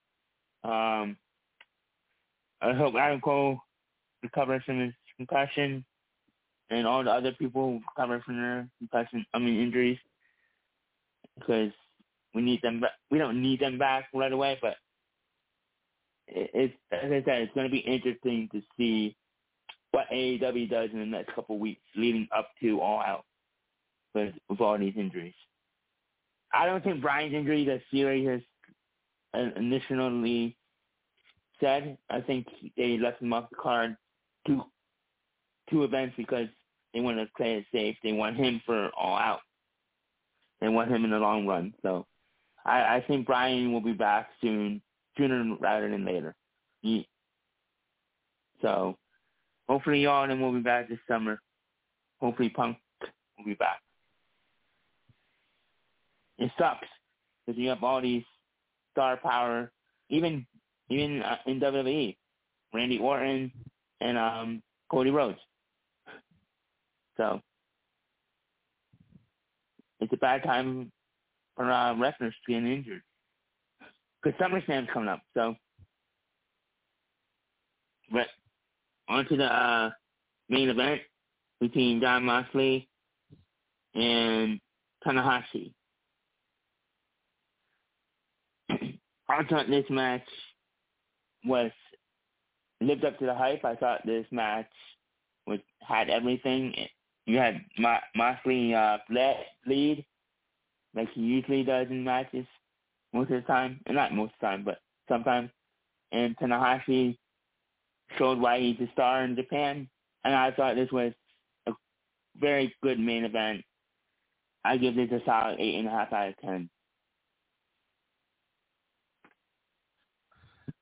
Um, 0.62 1.16
I 2.62 2.72
hope 2.72 2.94
Adam 2.94 3.20
Cole 3.20 3.58
recovers 4.22 4.62
from 4.64 4.80
his 4.80 4.92
concussion, 5.16 5.84
and 6.70 6.86
all 6.86 7.02
the 7.02 7.10
other 7.10 7.32
people 7.32 7.80
recover 7.88 8.22
from 8.24 8.36
their 8.36 8.68
concussion. 8.78 9.26
I 9.34 9.38
mean 9.38 9.60
injuries, 9.60 9.98
because 11.38 11.72
we 12.34 12.42
need 12.42 12.62
them. 12.62 12.80
Back. 12.80 12.92
We 13.10 13.18
don't 13.18 13.42
need 13.42 13.60
them 13.60 13.76
back 13.76 14.06
right 14.14 14.32
away, 14.32 14.58
but 14.62 14.76
it, 16.28 16.50
it's 16.54 16.74
as 16.92 17.10
I 17.10 17.22
said, 17.24 17.42
it's 17.42 17.54
going 17.54 17.66
to 17.66 17.72
be 17.72 17.78
interesting 17.78 18.48
to 18.52 18.62
see 18.76 19.16
what 19.94 20.10
AEW 20.10 20.68
does 20.68 20.90
in 20.92 20.98
the 20.98 21.06
next 21.06 21.32
couple 21.36 21.54
of 21.54 21.60
weeks 21.60 21.80
leading 21.94 22.26
up 22.36 22.48
to 22.60 22.80
All 22.80 23.00
Out 23.00 23.24
with, 24.12 24.34
with 24.48 24.60
all 24.60 24.76
these 24.76 24.94
injuries. 24.96 25.34
I 26.52 26.66
don't 26.66 26.82
think 26.82 27.00
Bryan's 27.00 27.32
injury 27.32 27.70
as 27.70 27.80
serious 27.92 28.42
as 29.34 29.52
initially 29.56 30.56
said. 31.60 31.96
I 32.10 32.20
think 32.20 32.48
they 32.76 32.98
left 32.98 33.22
him 33.22 33.32
off 33.32 33.50
the 33.50 33.56
card 33.56 33.96
two 34.46 34.62
two 35.70 35.84
events 35.84 36.14
because 36.16 36.48
they 36.92 37.00
want 37.00 37.18
to 37.18 37.26
play 37.36 37.54
it 37.54 37.64
safe. 37.72 37.96
They 38.02 38.12
want 38.12 38.36
him 38.36 38.60
for 38.66 38.90
All 38.98 39.16
Out. 39.16 39.40
They 40.60 40.68
want 40.68 40.90
him 40.90 41.04
in 41.04 41.12
the 41.12 41.18
long 41.18 41.46
run. 41.46 41.72
So 41.82 42.04
I, 42.66 42.96
I 42.96 43.04
think 43.06 43.26
Bryan 43.26 43.72
will 43.72 43.80
be 43.80 43.92
back 43.92 44.30
soon, 44.40 44.82
sooner 45.16 45.56
rather 45.60 45.88
than 45.88 46.04
later. 46.04 46.34
So 48.60 48.96
hopefully 49.68 50.02
y'all 50.02 50.30
and 50.30 50.40
will 50.40 50.52
be 50.52 50.60
back 50.60 50.88
this 50.88 50.98
summer. 51.08 51.40
Hopefully 52.20 52.48
Punk 52.48 52.76
will 53.38 53.44
be 53.44 53.54
back. 53.54 53.80
It 56.38 56.50
sucks 56.58 56.88
because 57.46 57.58
you 57.58 57.68
have 57.68 57.82
all 57.82 58.00
these 58.00 58.24
star 58.92 59.16
power, 59.16 59.70
even 60.08 60.46
even 60.90 61.22
uh, 61.22 61.36
in 61.46 61.60
WWE, 61.60 62.16
Randy 62.72 62.98
Orton 62.98 63.52
and 64.00 64.18
um 64.18 64.62
Cody 64.90 65.10
Rhodes. 65.10 65.38
So 67.16 67.40
it's 70.00 70.12
a 70.12 70.16
bad 70.16 70.42
time 70.42 70.90
for 71.56 71.70
uh, 71.70 71.94
wrestlers 71.96 72.34
being 72.46 72.66
injured 72.66 73.02
because 74.22 74.38
SummerSlam's 74.40 74.88
coming 74.92 75.08
up. 75.08 75.22
So, 75.34 75.54
but 78.10 78.26
on 79.08 79.26
to 79.28 79.36
the 79.36 79.44
uh, 79.44 79.90
main 80.48 80.68
event 80.68 81.00
between 81.60 82.00
Jon 82.00 82.24
Moxley 82.24 82.88
and 83.94 84.60
Tanahashi. 85.06 85.72
I 88.70 89.44
thought 89.48 89.68
this 89.68 89.86
match 89.90 90.26
was 91.44 91.70
lived 92.80 93.04
up 93.04 93.18
to 93.18 93.26
the 93.26 93.34
hype. 93.34 93.64
I 93.64 93.76
thought 93.76 94.06
this 94.06 94.26
match 94.30 94.70
was 95.46 95.60
had 95.80 96.10
everything. 96.10 96.74
You 97.26 97.38
had 97.38 97.60
Mo- 97.78 97.98
Moxley 98.16 98.74
uh, 98.74 98.98
lead 99.66 100.04
like 100.94 101.08
he 101.12 101.20
usually 101.22 101.62
does 101.64 101.88
in 101.90 102.04
matches 102.04 102.46
most 103.12 103.30
of 103.30 103.42
the 103.42 103.46
time, 103.46 103.80
and 103.86 103.96
not 103.96 104.12
most 104.12 104.32
of 104.34 104.40
the 104.40 104.46
time, 104.46 104.64
but 104.64 104.78
sometimes. 105.08 105.50
And 106.12 106.36
Tanahashi 106.36 107.16
showed 108.18 108.38
why 108.38 108.60
he's 108.60 108.80
a 108.80 108.90
star 108.92 109.24
in 109.24 109.36
Japan, 109.36 109.88
and 110.24 110.34
I 110.34 110.50
thought 110.52 110.76
this 110.76 110.92
was 110.92 111.12
a 111.66 111.72
very 112.36 112.74
good 112.82 112.98
main 112.98 113.24
event. 113.24 113.62
I 114.64 114.76
give 114.76 114.96
this 114.96 115.10
a 115.10 115.20
solid 115.24 115.60
eight 115.60 115.76
and 115.76 115.88
a 115.88 115.90
half 115.90 116.12
out 116.12 116.28
of 116.28 116.36
ten. 116.38 116.70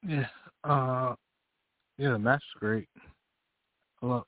Yeah, 0.06 0.26
uh, 0.64 1.14
yeah, 1.98 2.10
the 2.10 2.18
match 2.18 2.42
was 2.54 2.60
great. 2.60 2.88
Well, 4.00 4.26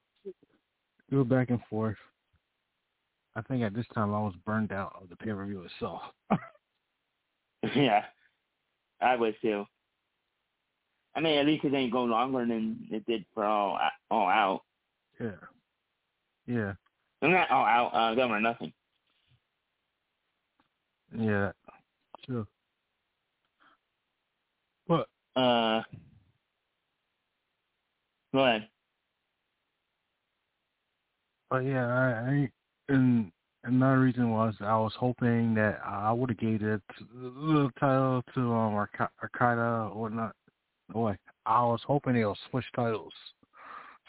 go 1.11 1.25
back 1.25 1.51
and 1.51 1.61
forth. 1.69 1.97
I 3.37 3.43
think 3.43 3.63
at 3.65 3.75
this 3.75 3.87
time 3.95 4.15
I 4.15 4.21
was 4.21 4.35
burned 4.47 4.71
out 4.71 4.95
of 5.01 5.09
the 5.09 5.17
pay 5.17 5.33
per 5.33 5.45
view 5.45 5.63
itself. 5.63 6.03
yeah, 7.75 8.05
I 9.01 9.17
was 9.17 9.35
too. 9.41 9.65
I 11.17 11.21
mean, 11.21 11.39
at 11.39 11.47
least 11.47 11.65
it 11.65 11.71
didn't 11.71 11.91
go 11.91 12.05
longer 12.05 12.45
than 12.45 12.87
it 12.91 13.07
did 13.07 13.25
for 13.35 13.45
all 13.45 13.79
all 14.11 14.29
out. 14.29 14.63
Yeah, 15.21 15.31
yeah, 16.47 16.73
I'm 17.23 17.31
not 17.31 17.51
all 17.51 17.65
out. 17.65 17.91
Uh, 17.95 18.15
them 18.15 18.33
or 18.33 18.41
nothing. 18.41 18.73
yeah, 21.17 21.53
sure. 22.27 22.47
But 24.89 25.07
Uh, 25.37 25.83
go 28.33 28.41
ahead. 28.45 28.69
But 31.51 31.65
yeah, 31.65 31.87
I, 31.87 32.31
I 32.31 32.51
and 32.89 33.31
another 33.63 34.01
reason 34.01 34.31
was 34.31 34.55
I 34.61 34.77
was 34.77 34.93
hoping 34.99 35.55
that 35.55 35.81
I 35.85 36.13
would 36.13 36.31
have 36.31 36.39
gave 36.39 36.63
it 36.63 36.83
the 37.13 37.71
title 37.79 38.23
to 38.35 38.41
um 38.53 38.75
Arca- 38.75 39.11
Arcada 39.23 39.95
or 39.95 40.11
not. 40.11 40.35
Boy, 40.95 41.17
I 41.45 41.61
was 41.65 41.81
hoping 41.85 42.15
they'll 42.15 42.39
switch 42.51 42.65
titles. 42.77 43.13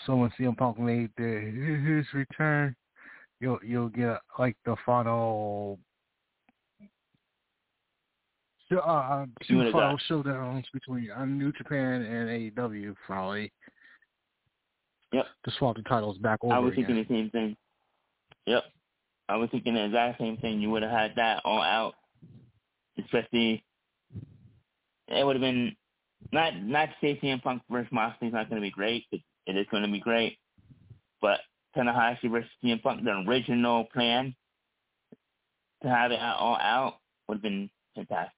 So 0.06 0.16
when 0.16 0.32
CM 0.40 0.56
Punk 0.56 0.78
made 0.78 1.10
the, 1.18 1.24
his 1.24 2.06
return, 2.14 2.76
you'll 3.40 3.60
you'll 3.66 3.90
get 3.90 4.20
like 4.38 4.56
the 4.66 4.76
final. 4.86 5.80
Uh, 8.72 8.78
uh, 8.78 9.26
two 9.48 9.72
final 9.72 9.98
showdowns 10.10 10.66
between 10.74 11.10
uh, 11.12 11.24
New 11.26 11.52
Japan 11.54 12.02
and 12.02 12.30
AEW, 12.30 12.96
probably. 13.06 13.52
Yep. 15.14 15.26
To 15.46 15.52
swap 15.58 15.76
the 15.78 15.84
titles 15.84 16.18
back 16.18 16.40
over 16.44 16.54
I 16.54 16.60
was 16.60 16.74
again. 16.74 16.88
thinking 16.88 17.08
the 17.08 17.16
same 17.16 17.30
thing. 17.30 17.58
Yep. 18.48 18.64
I 19.30 19.38
was 19.38 19.50
thinking 19.52 19.76
the 19.76 19.86
exact 19.86 20.20
same 20.20 20.38
thing. 20.38 20.60
You 20.60 20.70
would 20.72 20.84
have 20.84 20.92
had 20.92 21.14
that 21.16 21.42
all 21.46 21.62
out, 21.62 21.96
especially. 23.04 23.64
It 25.08 25.26
would 25.26 25.36
have 25.36 25.42
been 25.42 25.76
not 26.32 26.56
not 26.62 26.86
to 26.88 26.96
say 27.02 27.20
CM 27.22 27.42
Punk 27.42 27.62
versus 27.70 27.92
Moxley 27.92 28.28
is 28.28 28.34
not 28.34 28.50
going 28.50 28.62
to 28.62 28.66
be 28.66 28.72
great. 28.72 29.06
It, 29.12 29.22
it 29.48 29.58
is 29.58 29.68
going 29.72 29.84
to 29.84 29.92
be 29.92 30.00
great, 30.00 30.38
but 31.22 31.40
Tanahashi 31.76 32.30
versus 32.32 32.50
CM 32.64 32.82
Punk, 32.82 33.04
the 33.04 33.24
original 33.28 33.86
plan 33.94 34.36
to 35.84 35.90
have 35.90 36.12
it 36.12 36.20
all 36.20 36.58
out 36.58 36.96
would 37.28 37.36
have 37.36 37.42
been 37.42 37.70
fantastic. 37.96 38.32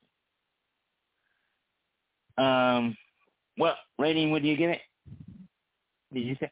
Um, 2.37 2.95
what 3.55 3.75
rating 3.97 4.31
would 4.31 4.43
you 4.43 4.55
give 4.55 4.69
it? 4.69 4.81
Did 6.13 6.21
you 6.21 6.35
say? 6.39 6.51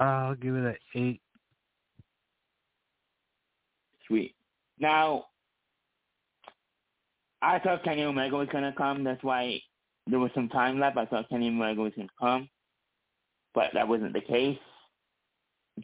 I'll 0.00 0.34
give 0.34 0.54
it 0.54 0.64
an 0.64 0.76
eight. 0.94 1.20
Sweet. 4.06 4.34
Now, 4.78 5.26
I 7.42 7.58
thought 7.58 7.84
Kenny 7.84 8.02
Omega 8.02 8.36
was 8.36 8.48
gonna 8.50 8.72
come. 8.76 9.04
That's 9.04 9.22
why 9.22 9.60
there 10.08 10.18
was 10.18 10.30
some 10.34 10.48
time 10.48 10.80
left. 10.80 10.96
I 10.96 11.06
thought 11.06 11.28
Kenny 11.28 11.48
Omega 11.48 11.80
was 11.80 11.92
gonna 11.96 12.08
come, 12.18 12.48
but 13.54 13.70
that 13.74 13.88
wasn't 13.88 14.12
the 14.12 14.20
case. 14.20 14.58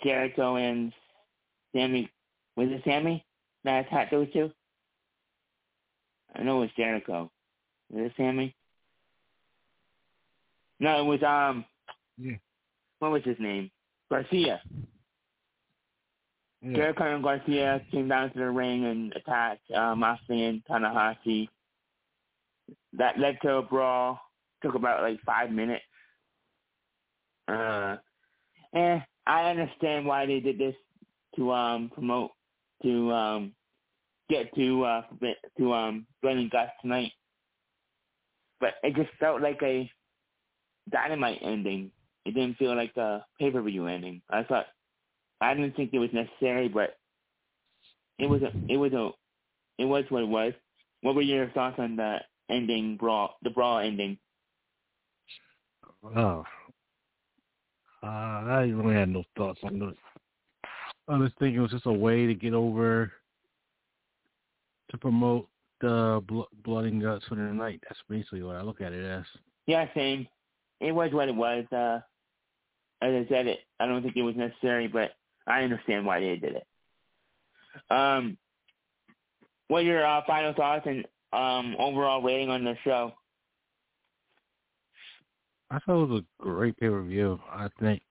Jericho 0.03 0.57
and 0.57 0.93
Sammy, 1.75 2.11
was 2.57 2.69
it 2.71 2.83
Sammy 2.85 3.25
that 3.65 3.87
attacked 3.87 4.11
those 4.11 4.33
two? 4.33 4.51
I 6.35 6.43
know 6.43 6.59
it 6.59 6.61
was 6.61 6.71
Jericho. 6.77 7.31
Was 7.93 8.07
it 8.07 8.13
Sammy? 8.17 8.55
No, 10.81 11.01
it 11.01 11.05
was 11.05 11.23
um. 11.23 11.65
Yeah. 12.19 12.37
What 12.99 13.13
was 13.13 13.23
his 13.25 13.37
name? 13.39 13.71
Garcia. 14.11 14.61
Yeah. 16.63 16.75
Jericho 16.75 17.15
and 17.15 17.23
Garcia 17.23 17.83
came 17.91 18.09
down 18.09 18.33
to 18.33 18.39
the 18.39 18.51
ring 18.51 18.85
and 18.87 19.13
attacked 19.15 19.71
uh, 19.71 19.95
Moxley 19.95 20.45
and 20.45 20.63
Tanahashi. 20.65 21.49
That 22.99 23.19
led 23.19 23.39
to 23.43 23.57
a 23.57 23.63
brawl. 23.63 24.21
Took 24.63 24.75
about 24.75 25.03
like 25.03 25.21
five 25.27 25.51
minutes. 25.51 25.85
Uh, 27.49 27.97
eh, 28.75 29.01
I 29.27 29.51
understand 29.51 30.07
why 30.07 30.27
they 30.27 30.41
did 30.41 30.59
this 30.59 30.75
to 31.37 31.53
um 31.53 31.91
promote 31.93 32.31
to 32.83 33.13
um 33.13 33.53
get 34.31 34.55
to 34.55 34.85
uh 34.85 35.03
to 35.59 35.73
um 35.73 36.07
Blood 36.23 36.37
and 36.37 36.51
Guts 36.51 36.73
tonight, 36.81 37.13
but 38.61 38.75
it 38.83 38.95
just 38.95 39.11
felt 39.19 39.43
like 39.43 39.61
a 39.63 39.91
dynamite 40.91 41.41
ending. 41.43 41.91
It 42.25 42.33
didn't 42.33 42.57
feel 42.57 42.75
like 42.75 42.97
a 42.97 43.25
pay 43.39 43.51
per 43.51 43.61
view 43.61 43.87
ending. 43.87 44.23
I 44.31 44.45
thought 44.45 44.67
I 45.41 45.53
didn't 45.55 45.77
think 45.77 45.91
it 45.93 45.99
was 45.99 46.11
necessary, 46.13 46.69
but 46.69 46.97
it 48.19 48.27
was 48.27 48.43
a, 48.43 48.53
it 48.69 48.77
was 48.77 48.93
a, 48.93 49.11
it 49.79 49.85
was 49.85 50.05
what 50.09 50.23
it 50.23 50.29
was. 50.29 50.53
What 51.03 51.15
were 51.15 51.23
your 51.23 51.51
thoughts 51.51 51.77
on 51.79 51.97
the 51.97 52.19
ending 52.51 52.97
brawl, 52.97 53.37
the 53.43 53.51
brawl 53.51 53.79
ending? 53.79 54.19
Oh, 56.17 56.45
uh, 58.03 58.07
I 58.07 58.71
really 58.75 58.95
had 58.95 59.09
no 59.09 59.25
thoughts 59.37 59.61
on 59.63 59.79
this. 59.79 59.97
I 61.09 61.17
was 61.17 61.31
thinking 61.39 61.59
it 61.59 61.63
was 61.63 61.71
just 61.71 61.87
a 61.87 61.93
way 61.93 62.27
to 62.27 62.35
get 62.35 62.53
over 62.53 63.13
to 64.91 64.99
promote 64.99 65.49
the 65.81 66.23
bl- 66.27 66.43
blood 66.65 66.85
and 66.85 67.01
guts 67.03 67.25
for 67.29 67.35
the 67.35 67.43
night. 67.43 67.81
That's 67.89 68.01
basically 68.09 68.43
what 68.43 68.57
I 68.57 68.63
look 68.63 68.81
at 68.81 68.93
it 68.93 69.05
as. 69.05 69.25
Yeah, 69.67 69.87
same. 69.95 70.27
It 70.81 70.93
was 70.93 71.13
what 71.13 71.29
it 71.29 71.35
was. 71.35 71.65
Uh, 71.73 72.01
as 73.03 73.25
I 73.25 73.27
said, 73.29 73.47
it. 73.47 73.61
I 73.81 73.87
don't 73.87 74.03
think 74.03 74.17
it 74.17 74.23
was 74.23 74.37
necessary, 74.37 74.87
but 74.87 75.13
I 75.47 75.63
understand 75.63 76.07
why 76.07 76.21
they 76.21 76.37
did 76.37 76.57
it. 76.57 76.67
Um, 77.91 78.37
what 79.69 79.79
are 79.79 79.83
your 79.83 80.07
uh, 80.07 80.23
final 80.27 80.55
thoughts 80.55 80.87
and 80.87 81.07
um, 81.35 81.77
overall 81.79 82.23
rating 82.23 82.51
on 82.51 82.65
the 82.65 82.75
show? 82.85 83.13
I 85.71 85.79
thought 85.81 86.05
it 86.05 86.09
was 86.09 86.23
a 86.23 86.43
great 86.43 86.79
pay 86.79 86.89
per 86.89 87.03
view. 87.03 87.41
I 87.51 87.69
think 87.81 88.03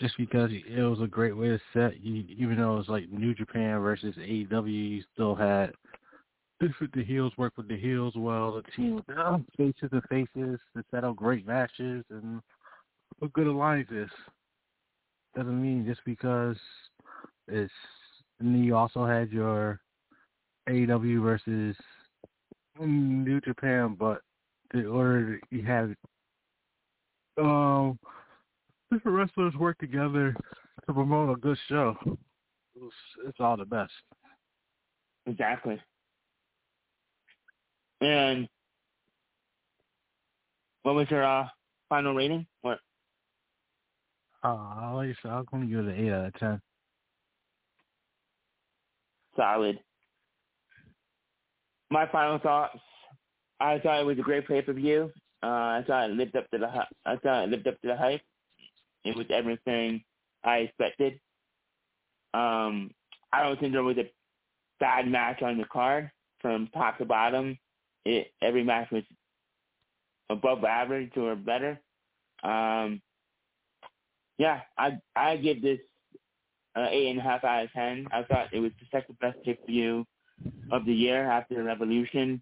just 0.00 0.16
because 0.16 0.50
it 0.52 0.82
was 0.82 1.00
a 1.00 1.06
great 1.06 1.36
way 1.36 1.48
to 1.48 1.60
set, 1.72 1.94
even 2.02 2.56
though 2.56 2.74
it 2.74 2.78
was 2.78 2.88
like 2.88 3.10
New 3.10 3.34
Japan 3.34 3.80
versus 3.80 4.14
AEW, 4.16 4.66
you 4.68 5.02
still 5.14 5.34
had 5.34 5.72
the 6.60 7.04
heels 7.04 7.32
work 7.36 7.52
with 7.56 7.68
the 7.68 7.76
heels 7.76 8.14
well, 8.16 8.52
the 8.52 8.62
team 8.72 9.02
faces 9.56 9.88
and 9.92 10.02
faces 10.10 10.60
to 10.76 10.84
set 10.90 11.04
up 11.04 11.16
great 11.16 11.46
matches 11.46 12.04
and 12.10 12.40
good 13.32 13.46
alliances. 13.46 14.10
Doesn't 15.36 15.62
mean 15.62 15.86
just 15.86 16.00
because 16.04 16.56
it's 17.46 17.72
and 18.40 18.64
you 18.64 18.76
also 18.76 19.04
had 19.04 19.30
your 19.30 19.80
AEW 20.68 21.22
versus 21.22 21.76
New 22.80 23.40
Japan, 23.40 23.96
but 23.98 24.20
the 24.72 24.86
order 24.86 25.40
you 25.50 25.62
had 25.62 25.94
um 27.38 27.98
different 28.92 29.16
wrestlers 29.16 29.54
work 29.54 29.78
together 29.78 30.34
to 30.86 30.92
promote 30.92 31.36
a 31.36 31.40
good 31.40 31.58
show. 31.68 31.96
It's, 32.06 32.94
it's 33.26 33.40
all 33.40 33.56
the 33.56 33.64
best. 33.64 33.92
Exactly. 35.26 35.80
And 38.00 38.48
what 40.82 40.94
was 40.94 41.10
your 41.10 41.24
uh, 41.24 41.48
final 41.88 42.14
rating? 42.14 42.46
What? 42.62 42.78
Uh, 44.44 44.94
like 44.94 45.10
I 45.10 45.14
said, 45.20 45.32
I'm 45.32 45.44
going 45.50 45.68
to 45.68 45.68
give 45.68 45.86
it 45.86 45.98
an 45.98 46.06
8 46.06 46.12
out 46.12 46.26
of 46.26 46.34
10. 46.34 46.60
Solid. 49.36 49.80
My 51.90 52.06
final 52.10 52.38
thoughts. 52.38 52.78
I 53.60 53.78
thought 53.78 54.00
it 54.00 54.06
was 54.06 54.18
a 54.18 54.22
great 54.22 54.46
pay 54.46 54.62
per 54.62 54.72
view. 54.72 55.10
Uh, 55.42 55.46
I 55.46 55.84
thought 55.86 56.10
it 56.10 56.16
lived 56.16 56.36
up 56.36 56.50
to 56.50 56.58
the. 56.58 56.68
I 57.06 57.16
thought 57.16 57.44
it 57.44 57.50
lived 57.50 57.66
up 57.66 57.80
to 57.80 57.88
the 57.88 57.96
hype. 57.96 58.20
It 59.04 59.16
was 59.16 59.26
everything 59.30 60.02
I 60.44 60.58
expected. 60.58 61.14
Um, 62.34 62.90
I 63.32 63.42
don't 63.42 63.58
think 63.58 63.72
there 63.72 63.82
was 63.82 63.98
a 63.98 64.10
bad 64.80 65.08
match 65.08 65.42
on 65.42 65.58
the 65.58 65.64
card 65.64 66.10
from 66.40 66.68
top 66.72 66.98
to 66.98 67.04
bottom. 67.04 67.58
It 68.04 68.28
every 68.42 68.64
match 68.64 68.90
was 68.90 69.04
above 70.30 70.64
average 70.64 71.12
or 71.16 71.34
better. 71.36 71.80
Um, 72.42 73.00
yeah, 74.38 74.60
I 74.76 74.98
I 75.16 75.36
give 75.36 75.62
this 75.62 75.80
uh, 76.76 76.86
eight 76.90 77.10
and 77.10 77.18
a 77.18 77.22
half 77.22 77.44
out 77.44 77.64
of 77.64 77.72
ten. 77.72 78.06
I 78.12 78.22
thought 78.22 78.52
it 78.52 78.60
was 78.60 78.72
the 78.78 78.86
second 78.92 79.18
best 79.20 79.38
pay 79.44 79.54
per 79.54 79.66
view 79.66 80.04
of 80.70 80.84
the 80.84 80.92
year 80.92 81.30
after 81.30 81.54
the 81.56 81.62
Revolution. 81.62 82.40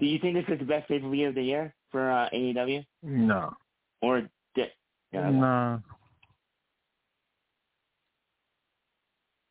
Do 0.00 0.06
you 0.06 0.18
think 0.18 0.34
this 0.34 0.44
is 0.52 0.58
the 0.58 0.64
best 0.64 0.88
pay 0.88 0.98
per 0.98 1.08
view 1.08 1.28
of 1.28 1.34
the 1.34 1.42
year 1.42 1.74
for 1.90 2.10
uh, 2.10 2.28
AEW 2.32 2.84
No. 3.02 3.52
or? 4.02 4.22
Di- 4.54 4.72
yeah, 5.12 5.30
No. 5.30 5.82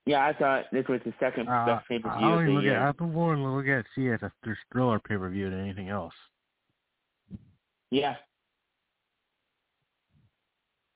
yeah, 0.06 0.26
I 0.26 0.34
thought 0.34 0.66
this 0.72 0.86
was 0.90 1.00
the 1.06 1.14
second 1.20 1.48
Uh, 1.48 1.66
best 1.66 1.88
pay 1.88 2.00
per 2.00 2.18
view 2.18 2.28
of 2.28 2.46
the 2.46 2.52
look 2.52 2.64
year. 2.64 2.76
at. 2.78 2.90
I 2.90 2.92
prefer 2.92 3.36
to 3.36 3.42
look 3.42 3.68
at 3.68 3.86
see 3.96 4.10
as 4.10 4.22
a 4.22 4.32
th- 4.44 4.58
thriller 4.72 5.00
pay 5.00 5.16
per 5.18 5.30
view 5.30 5.50
than 5.50 5.60
anything 5.62 5.90
else. 5.90 6.14
Yeah. 7.90 8.16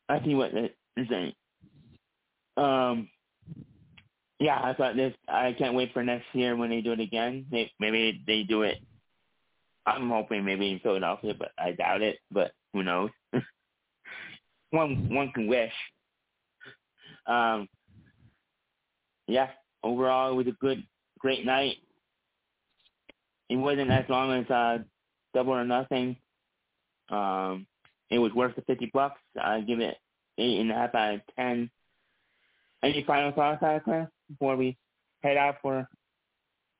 I 0.10 0.24
see 0.24 0.36
what 0.36 0.52
they're 0.54 1.06
saying. 1.10 1.34
Um, 2.58 3.10
yeah, 4.40 4.60
I 4.62 4.74
thought 4.74 4.96
this. 4.96 5.14
I 5.28 5.54
can't 5.58 5.74
wait 5.74 5.94
for 5.94 6.04
next 6.04 6.26
year 6.34 6.56
when 6.56 6.70
they 6.70 6.82
do 6.82 6.92
it 6.92 7.00
again. 7.00 7.46
Maybe 7.80 8.22
they 8.28 8.44
do 8.44 8.62
it. 8.62 8.78
I'm 9.86 10.10
hoping 10.10 10.46
maybe 10.46 10.72
in 10.72 10.80
Philadelphia, 10.80 11.34
but 11.38 11.52
I 11.58 11.72
doubt 11.72 12.02
it. 12.02 12.20
But 12.32 12.52
who 12.74 12.84
knows? 12.84 13.10
one 14.72 15.14
one 15.14 15.32
can 15.32 15.48
wish. 15.48 15.72
Um, 17.26 17.68
yeah. 19.28 19.50
Overall, 19.84 20.32
it 20.32 20.36
was 20.36 20.48
a 20.48 20.58
good, 20.60 20.84
great 21.20 21.46
night. 21.46 21.78
It 23.50 23.56
wasn't 23.56 23.92
as 23.92 24.06
long 24.10 24.34
as 24.34 24.50
uh, 24.52 24.80
Double 25.34 25.54
or 25.54 25.64
Nothing. 25.64 26.18
Um, 27.10 27.66
it 28.10 28.20
was 28.20 28.34
worth 28.34 28.56
the 28.56 28.62
fifty 28.64 28.92
bucks. 28.94 29.22
I 29.42 29.62
give 29.62 29.80
it 29.80 29.98
eight 30.38 30.60
and 30.60 30.72
a 30.72 30.76
half 30.76 30.94
out 30.94 31.16
of 31.16 31.22
ten. 31.36 31.70
Any 32.84 33.04
final 33.06 33.32
thoughts, 33.32 33.64
Claire, 33.84 34.12
before 34.30 34.56
we 34.56 34.78
head 35.24 35.38
out 35.38 35.56
for 35.62 35.88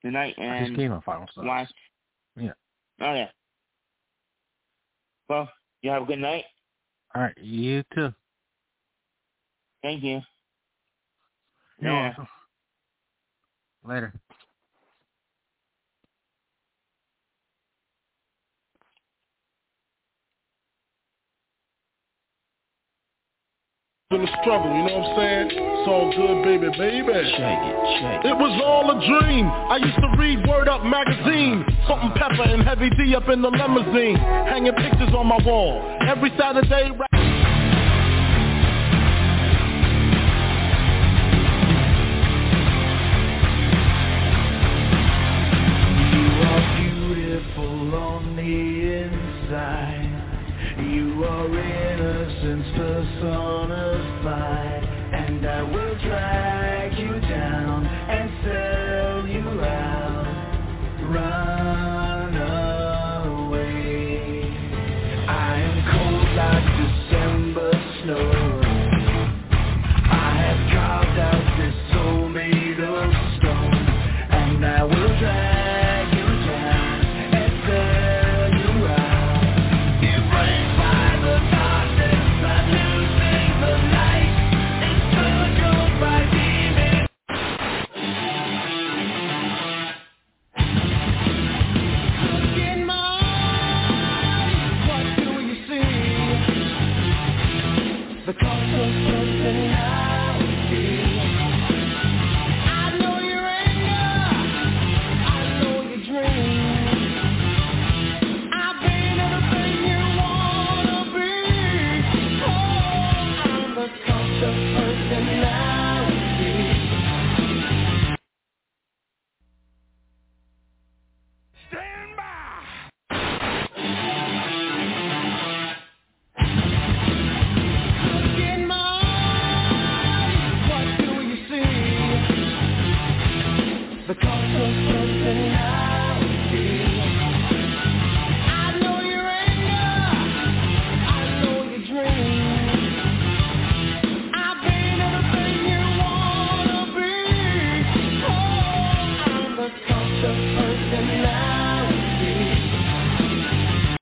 the 0.04 0.10
night 0.10 0.34
I 0.38 0.58
just 0.58 0.68
and 0.68 0.76
gave 0.76 0.90
my 0.90 1.00
final 1.00 1.26
thoughts. 1.34 1.46
watch? 1.46 1.68
Yeah. 2.36 2.52
Oh 3.00 3.14
yeah. 3.14 3.28
Well, 5.28 5.48
you 5.82 5.90
have 5.90 6.02
a 6.02 6.06
good 6.06 6.18
night. 6.20 6.44
All 7.14 7.22
right, 7.22 7.36
you 7.38 7.82
too. 7.94 8.12
Thank 9.82 10.02
you. 10.02 10.20
You're 11.80 11.92
Yeah. 11.92 12.02
welcome. 12.08 12.26
Later. 13.84 14.12
In 24.10 24.22
the 24.22 24.28
struggle, 24.40 24.72
you 24.72 24.88
know 24.88 25.04
what 25.04 25.10
I'm 25.10 25.16
saying? 25.20 25.48
It's 25.52 25.84
all 25.84 26.08
good, 26.16 26.42
baby, 26.42 26.72
baby. 26.80 27.12
Shake 27.12 27.60
it, 27.60 27.76
shake 28.00 28.24
It 28.24 28.36
was 28.40 28.56
all 28.64 28.88
a 28.88 28.96
dream. 29.04 29.44
I 29.44 29.76
used 29.76 30.00
to 30.00 30.08
read 30.16 30.48
Word 30.48 30.66
Up 30.66 30.82
magazine. 30.82 31.60
Uh-huh. 31.60 31.88
Salt-N-Pepa 31.88 32.54
and 32.54 32.64
heavy 32.64 32.88
D 32.96 33.14
up 33.14 33.28
in 33.28 33.42
the 33.42 33.50
limousine. 33.50 34.16
Hanging 34.16 34.72
pictures 34.72 35.12
on 35.12 35.26
my 35.26 35.36
wall. 35.44 35.84
Every 36.00 36.32
Saturday, 36.40 36.88